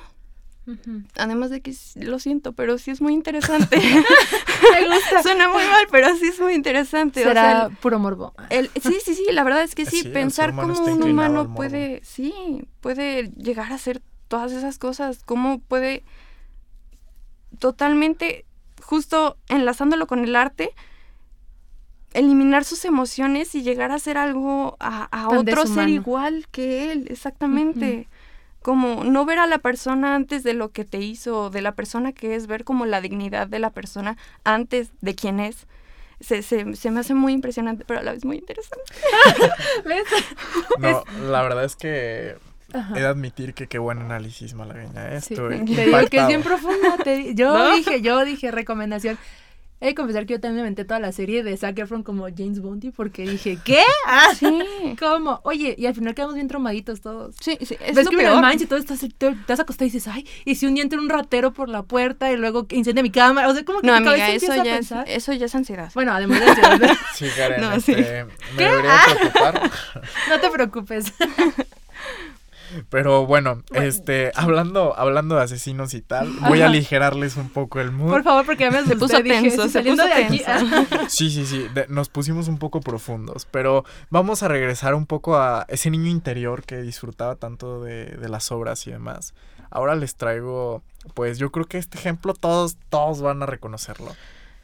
Además 1.16 1.50
de 1.50 1.60
que 1.60 1.74
lo 1.96 2.18
siento, 2.18 2.52
pero 2.52 2.78
sí 2.78 2.90
es 2.90 3.00
muy 3.00 3.14
interesante. 3.14 3.76
Me 4.72 4.88
gusta. 4.88 5.22
Suena 5.22 5.48
muy 5.48 5.64
mal, 5.64 5.86
pero 5.90 6.14
sí 6.16 6.26
es 6.26 6.40
muy 6.40 6.54
interesante. 6.54 7.20
O 7.20 7.32
sea, 7.32 7.32
Será 7.32 7.68
puro 7.80 7.98
morbo. 7.98 8.32
El, 8.48 8.70
sí, 8.80 8.98
sí, 9.04 9.14
sí, 9.14 9.26
la 9.32 9.42
verdad 9.42 9.62
es 9.62 9.74
que 9.74 9.86
sí, 9.86 10.02
Sí, 10.02 10.08
pensar 10.08 10.54
cómo 10.54 10.80
un 10.84 11.02
humano 11.02 11.54
puede, 11.54 12.00
sí, 12.04 12.64
puede 12.80 13.30
llegar 13.32 13.72
a 13.72 13.74
hacer 13.74 14.02
todas 14.28 14.52
esas 14.52 14.78
cosas, 14.78 15.22
cómo 15.24 15.60
puede 15.60 16.04
totalmente, 17.58 18.46
justo 18.80 19.36
enlazándolo 19.48 20.06
con 20.06 20.20
el 20.20 20.36
arte, 20.36 20.70
eliminar 22.14 22.64
sus 22.64 22.84
emociones 22.84 23.54
y 23.54 23.62
llegar 23.62 23.90
a 23.90 23.98
ser 23.98 24.16
algo, 24.18 24.76
a, 24.80 25.28
otro 25.28 25.66
ser 25.66 25.88
igual 25.88 26.46
que 26.50 26.92
él, 26.92 27.06
exactamente. 27.10 28.08
Como 28.62 29.02
no 29.04 29.24
ver 29.24 29.38
a 29.40 29.46
la 29.46 29.58
persona 29.58 30.14
antes 30.14 30.42
de 30.44 30.54
lo 30.54 30.70
que 30.70 30.84
te 30.84 30.98
hizo, 30.98 31.50
de 31.50 31.62
la 31.62 31.72
persona 31.72 32.12
que 32.12 32.34
es, 32.36 32.46
ver 32.46 32.64
como 32.64 32.86
la 32.86 33.00
dignidad 33.00 33.46
de 33.48 33.58
la 33.58 33.70
persona 33.70 34.16
antes 34.44 34.90
de 35.00 35.14
quién 35.14 35.40
es. 35.40 35.66
Se, 36.20 36.42
se, 36.42 36.76
se 36.76 36.90
me 36.92 37.00
hace 37.00 37.14
muy 37.14 37.32
impresionante, 37.32 37.84
pero 37.84 37.98
a 37.98 38.02
la 38.04 38.12
vez 38.12 38.24
muy 38.24 38.36
interesante. 38.38 38.84
¿Ves? 39.84 40.04
No, 40.78 41.04
la 41.28 41.42
verdad 41.42 41.64
es 41.64 41.74
que 41.76 42.36
Ajá. 42.72 42.96
he 42.96 43.00
de 43.00 43.06
admitir 43.06 43.54
que 43.54 43.66
qué 43.66 43.78
buen 43.78 43.98
análisis, 43.98 44.54
Malagueña. 44.54 45.20
Sí, 45.20 45.34
Estoy 45.34 45.64
te 45.64 45.86
digo 45.86 45.98
que 46.10 46.18
es 46.18 46.26
bien 46.28 46.42
profundo. 46.42 46.96
te 47.02 47.16
di- 47.16 47.34
yo 47.34 47.52
¿No? 47.52 47.74
dije, 47.74 48.00
yo 48.00 48.24
dije 48.24 48.50
recomendación. 48.52 49.18
He 49.82 49.86
de 49.86 49.94
confesar 49.96 50.26
que 50.26 50.34
yo 50.34 50.40
también 50.40 50.56
me 50.56 50.60
aventé 50.62 50.84
toda 50.84 51.00
la 51.00 51.10
serie 51.12 51.42
de 51.42 51.56
Zac 51.56 51.78
Efron 51.78 52.02
como 52.04 52.26
James 52.34 52.60
Bondi 52.60 52.90
porque 52.92 53.26
dije, 53.26 53.58
¿qué? 53.64 53.82
Ah, 54.06 54.28
Sí. 54.38 54.46
¿Cómo? 54.98 55.40
Oye, 55.42 55.74
y 55.76 55.86
al 55.86 55.94
final 55.94 56.14
quedamos 56.14 56.36
bien 56.36 56.48
traumaditos 56.48 57.00
todos. 57.00 57.34
Sí, 57.40 57.58
sí, 57.62 57.76
es 57.84 57.94
Ves 57.94 58.04
lo 58.04 58.10
que 58.12 58.16
peor. 58.18 58.40
Minds 58.42 58.62
y 58.62 58.66
todo 58.66 58.78
estás, 58.78 59.00
te, 59.00 59.08
te 59.08 59.34
vas 59.48 59.58
a 59.58 59.62
acostar 59.62 59.86
y 59.86 59.90
dices, 59.90 60.08
ay, 60.08 60.26
y 60.44 60.54
si 60.54 60.66
un 60.66 60.74
día 60.74 60.82
entra 60.84 60.98
un 61.00 61.08
ratero 61.08 61.52
por 61.52 61.68
la 61.68 61.82
puerta 61.82 62.30
y 62.32 62.36
luego 62.36 62.66
incendia 62.70 63.02
mi 63.02 63.10
cámara, 63.10 63.48
o 63.48 63.54
sea, 63.54 63.64
como 63.64 63.80
que 63.80 63.86
No, 63.88 63.94
amiga, 63.94 64.30
eso 64.30 64.54
ya, 64.64 64.78
es, 64.78 64.92
eso 65.06 65.32
ya 65.32 65.46
es 65.46 65.54
ansiedad. 65.54 65.90
Bueno, 65.94 66.12
además 66.12 66.40
de 66.40 66.46
ansiedad, 66.46 66.96
Sí, 67.14 67.26
Karen, 67.36 67.60
No, 67.60 67.80
sí. 67.80 67.92
este, 67.92 68.24
me 68.56 68.62
debería 68.62 68.92
de 69.08 69.14
preocupar. 69.18 69.70
no 70.28 70.40
te 70.40 70.50
preocupes. 70.50 71.12
Pero 72.90 73.26
bueno, 73.26 73.62
Bueno. 73.70 73.84
este, 73.86 74.32
hablando, 74.34 74.94
hablando 74.98 75.36
de 75.36 75.42
asesinos 75.42 75.94
y 75.94 76.00
tal, 76.02 76.28
voy 76.48 76.60
a 76.62 76.66
aligerarles 76.66 77.36
un 77.36 77.48
poco 77.50 77.80
el 77.80 77.90
mood. 77.92 78.10
Por 78.10 78.22
favor, 78.22 78.44
porque 78.46 78.64
ya 78.64 78.70
me 78.70 78.78
asusté. 78.78 78.96
puso 78.96 79.22
dije, 79.22 79.40
tenso, 79.42 79.62
si 79.62 79.68
se 79.68 79.72
saliendo 79.72 80.02
puso 80.02 80.14
de 80.14 80.24
aquí. 80.24 80.38
tenso. 80.44 81.06
Sí, 81.08 81.30
sí, 81.30 81.46
sí, 81.46 81.66
de- 81.74 81.86
nos 81.88 82.08
pusimos 82.08 82.48
un 82.48 82.58
poco 82.58 82.80
profundos, 82.80 83.46
pero 83.50 83.84
vamos 84.10 84.42
a 84.42 84.48
regresar 84.48 84.94
un 84.94 85.06
poco 85.06 85.36
a 85.36 85.64
ese 85.68 85.90
niño 85.90 86.10
interior 86.10 86.62
que 86.64 86.80
disfrutaba 86.82 87.36
tanto 87.36 87.82
de, 87.82 88.06
de 88.06 88.28
las 88.28 88.50
obras 88.52 88.86
y 88.86 88.90
demás. 88.92 89.34
Ahora 89.70 89.94
les 89.94 90.16
traigo, 90.16 90.82
pues 91.14 91.38
yo 91.38 91.50
creo 91.50 91.64
que 91.66 91.78
este 91.78 91.96
ejemplo 91.98 92.34
todos, 92.34 92.76
todos 92.90 93.22
van 93.22 93.42
a 93.42 93.46
reconocerlo. 93.46 94.14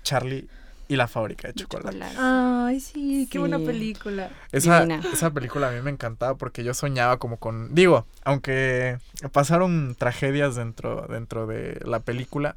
Charlie 0.03 0.49
y 0.89 0.97
la 0.97 1.07
fábrica 1.07 1.49
de 1.49 1.55
chocolate. 1.55 1.99
Chocolate. 1.99 2.17
Ay, 2.19 2.81
sí, 2.81 3.29
qué 3.31 3.39
buena 3.39 3.59
película. 3.59 4.31
Esa, 4.51 4.81
Divina. 4.81 5.03
esa 5.13 5.31
película 5.31 5.69
a 5.69 5.73
mí 5.73 5.83
me 5.83 5.91
encantaba 5.91 6.37
porque 6.37 6.65
yo 6.65 6.73
soñaba 6.73 7.19
como 7.19 7.37
con, 7.37 7.75
digo, 7.75 8.07
aunque 8.25 8.99
pasaron 9.33 9.95
tragedias 9.97 10.57
dentro, 10.57 11.07
dentro 11.09 11.47
de 11.47 11.79
la 11.85 12.01
película, 12.01 12.57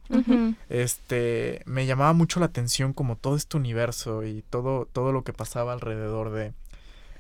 este 0.70 1.62
me 1.66 1.86
llamaba 1.86 2.14
mucho 2.14 2.40
la 2.40 2.46
atención 2.48 2.94
como 2.94 3.18
todo 3.18 3.36
este 3.36 3.58
universo 3.58 4.24
y 4.24 4.44
todo 4.50 4.88
todo 4.92 5.12
lo 5.12 5.24
que 5.24 5.34
pasaba 5.34 5.74
alrededor 5.74 6.32
de 6.32 6.54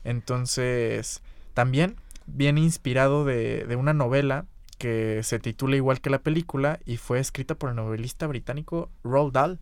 entonces 0.04 1.21
también 1.54 1.95
viene 2.26 2.62
inspirado 2.62 3.26
de, 3.26 3.65
de 3.65 3.76
una 3.76 3.93
novela 3.93 4.45
que 4.78 5.21
se 5.24 5.39
titula 5.39 5.76
igual 5.76 6.02
que 6.02 6.10
la 6.10 6.19
película 6.19 6.80
y 6.86 6.97
fue 6.97 7.19
escrita 7.19 7.56
por 7.56 7.69
el 7.69 7.76
novelista 7.76 8.28
británico 8.28 8.89
Roald 9.04 9.34
Dahl 9.34 9.60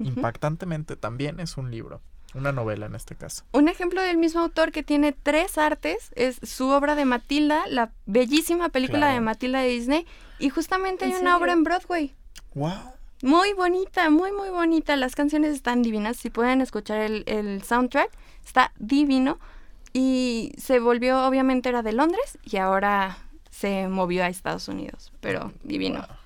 Impactantemente 0.00 0.96
también 0.96 1.40
es 1.40 1.56
un 1.56 1.70
libro 1.70 2.00
una 2.32 2.52
novela 2.52 2.86
en 2.86 2.94
este 2.94 3.16
caso 3.16 3.42
Un 3.50 3.68
ejemplo 3.68 4.00
del 4.00 4.16
mismo 4.16 4.40
autor 4.40 4.70
que 4.70 4.82
tiene 4.84 5.10
tres 5.12 5.58
artes 5.58 6.12
es 6.14 6.38
su 6.42 6.68
obra 6.68 6.94
de 6.94 7.04
Matilda, 7.04 7.66
la 7.66 7.90
bellísima 8.06 8.68
película 8.68 9.00
Claro. 9.00 9.14
de 9.14 9.20
Matilda 9.20 9.60
de 9.60 9.68
Disney, 9.68 10.06
y 10.38 10.48
justamente 10.48 11.04
hay 11.06 11.12
¿En 11.12 11.18
una 11.22 11.36
obra 11.36 11.52
en 11.52 11.64
Broadway. 11.64 12.14
wow 12.54 12.72
Muy 13.22 13.52
bonita, 13.52 14.08
muy, 14.10 14.32
muy 14.32 14.48
bonita. 14.48 14.96
Las 14.96 15.14
canciones 15.14 15.52
están 15.54 15.82
divinas. 15.82 16.16
Si 16.16 16.30
pueden 16.30 16.60
escuchar 16.62 17.00
el, 17.00 17.24
el 17.26 17.62
soundtrack, 17.62 18.10
está 18.46 18.72
divino. 18.78 19.38
Y 19.92 20.52
se 20.56 20.78
volvió, 20.78 21.26
obviamente 21.26 21.68
era 21.68 21.82
de 21.82 21.92
Londres 21.92 22.38
y 22.44 22.56
ahora 22.58 23.18
se 23.50 23.88
movió 23.88 24.22
a 24.24 24.28
Estados 24.28 24.68
Unidos. 24.68 25.12
Pero 25.20 25.52
divino. 25.64 25.98
Wow. 25.98 26.16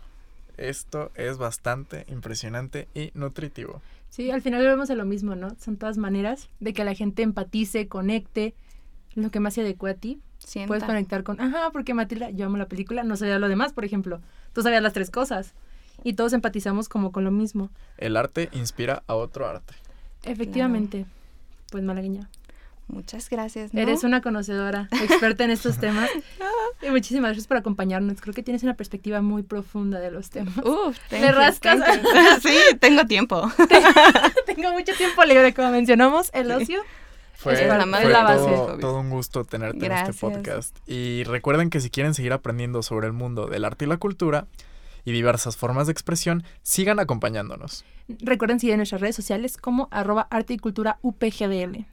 Esto 0.56 1.10
es 1.14 1.38
bastante 1.38 2.04
impresionante 2.08 2.88
y 2.94 3.10
nutritivo 3.14 3.82
Sí, 4.14 4.30
al 4.30 4.42
final 4.42 4.62
volvemos 4.62 4.90
a 4.90 4.94
lo 4.94 5.04
mismo, 5.04 5.34
¿no? 5.34 5.56
Son 5.58 5.76
todas 5.76 5.98
maneras 5.98 6.48
de 6.60 6.72
que 6.72 6.84
la 6.84 6.94
gente 6.94 7.22
empatice, 7.22 7.88
conecte, 7.88 8.54
lo 9.16 9.32
que 9.32 9.40
más 9.40 9.54
se 9.54 9.62
adecue 9.62 9.90
a 9.90 9.94
ti. 9.94 10.20
Sienta. 10.38 10.68
Puedes 10.68 10.84
conectar 10.84 11.24
con, 11.24 11.40
ajá, 11.40 11.70
porque 11.72 11.94
Matilda, 11.94 12.30
yo 12.30 12.46
amo 12.46 12.56
la 12.56 12.68
película, 12.68 13.02
no 13.02 13.16
sabía 13.16 13.40
lo 13.40 13.48
demás, 13.48 13.72
por 13.72 13.84
ejemplo. 13.84 14.20
Tú 14.52 14.62
sabías 14.62 14.84
las 14.84 14.92
tres 14.92 15.10
cosas. 15.10 15.54
Y 16.04 16.12
todos 16.12 16.32
empatizamos 16.32 16.88
como 16.88 17.10
con 17.10 17.24
lo 17.24 17.32
mismo. 17.32 17.70
el 17.98 18.16
arte 18.16 18.50
inspira 18.52 19.02
a 19.08 19.16
otro 19.16 19.48
arte 19.48 19.74
Efectivamente. 20.22 21.06
Pues 21.72 21.82
malagueña. 21.82 22.30
Muchas 22.86 23.30
gracias. 23.30 23.72
¿no? 23.72 23.80
Eres 23.80 24.04
una 24.04 24.20
conocedora, 24.20 24.88
experta 25.02 25.44
en 25.44 25.50
estos 25.50 25.78
temas. 25.78 26.10
Y 26.82 26.90
muchísimas 26.90 27.28
gracias 27.30 27.46
por 27.46 27.56
acompañarnos. 27.56 28.20
Creo 28.20 28.34
que 28.34 28.42
tienes 28.42 28.62
una 28.62 28.74
perspectiva 28.74 29.22
muy 29.22 29.42
profunda 29.42 30.00
de 30.00 30.10
los 30.10 30.28
temas. 30.28 30.54
Uf, 30.58 30.98
Le 31.10 31.32
rascas. 31.32 31.80
sí, 32.42 32.54
tengo 32.78 33.06
tiempo. 33.06 33.50
Tengo 34.44 34.72
mucho 34.72 34.92
tiempo 34.94 35.24
libre, 35.24 35.54
como 35.54 35.70
mencionamos, 35.70 36.30
el 36.34 36.50
ocio. 36.50 36.82
Fue, 37.34 37.54
Es 37.54 37.62
para 37.62 37.86
fue 37.86 38.08
la 38.10 38.22
base. 38.22 38.44
todo, 38.44 38.78
todo 38.78 39.00
un 39.00 39.08
gusto 39.10 39.44
tenerte 39.44 39.86
en 39.86 39.92
este 39.92 40.12
podcast. 40.12 40.76
Y 40.86 41.24
recuerden 41.24 41.70
que 41.70 41.80
si 41.80 41.88
quieren 41.90 42.12
seguir 42.12 42.32
aprendiendo 42.32 42.82
sobre 42.82 43.06
el 43.06 43.12
mundo 43.14 43.46
del 43.46 43.64
arte 43.64 43.86
y 43.86 43.88
la 43.88 43.96
cultura 43.96 44.46
y 45.04 45.12
diversas 45.12 45.56
formas 45.56 45.86
de 45.86 45.92
expresión, 45.92 46.44
sigan 46.62 46.98
acompañándonos. 47.00 47.84
Recuerden 48.08 48.60
seguir 48.60 48.74
en 48.74 48.78
nuestras 48.78 49.00
redes 49.00 49.16
sociales 49.16 49.56
como 49.56 49.88
arroba 49.90 50.26
arte 50.30 50.54
y 50.54 50.58
cultura 50.58 50.98
UPGDL. 51.02 51.86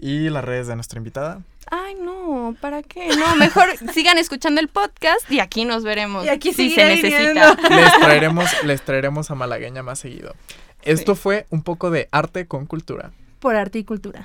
Y 0.00 0.30
las 0.30 0.44
redes 0.44 0.66
de 0.66 0.74
nuestra 0.74 0.98
invitada. 0.98 1.42
Ay, 1.70 1.94
no, 1.94 2.56
¿para 2.60 2.82
qué? 2.82 3.08
No, 3.16 3.36
mejor 3.36 3.68
sigan 3.92 4.18
escuchando 4.18 4.60
el 4.60 4.68
podcast 4.68 5.30
y 5.30 5.40
aquí 5.40 5.64
nos 5.64 5.84
veremos. 5.84 6.24
Y 6.24 6.30
aquí 6.30 6.52
si 6.52 6.70
se 6.70 6.84
necesita. 6.84 7.54
Les 7.68 7.98
traeremos, 7.98 8.64
les 8.64 8.82
traeremos 8.82 9.30
a 9.30 9.34
Malagueña 9.34 9.82
más 9.82 9.98
seguido. 9.98 10.34
Esto 10.82 11.14
fue 11.14 11.46
un 11.50 11.62
poco 11.62 11.90
de 11.90 12.08
arte 12.10 12.46
con 12.46 12.66
cultura. 12.66 13.12
Por 13.38 13.56
arte 13.56 13.78
y 13.78 13.84
cultura. 13.84 14.24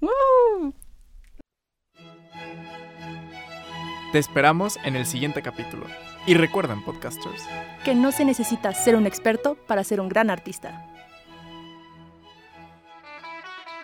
Woo. 0.00 0.74
Te 4.12 4.18
esperamos 4.18 4.78
en 4.84 4.96
el 4.96 5.06
siguiente 5.06 5.42
capítulo. 5.42 5.86
Y 6.26 6.34
recuerden, 6.34 6.82
podcasters. 6.84 7.42
Que 7.84 7.94
no 7.94 8.10
se 8.10 8.24
necesita 8.24 8.74
ser 8.74 8.96
un 8.96 9.06
experto 9.06 9.54
para 9.66 9.84
ser 9.84 10.00
un 10.00 10.08
gran 10.08 10.30
artista. 10.30 10.84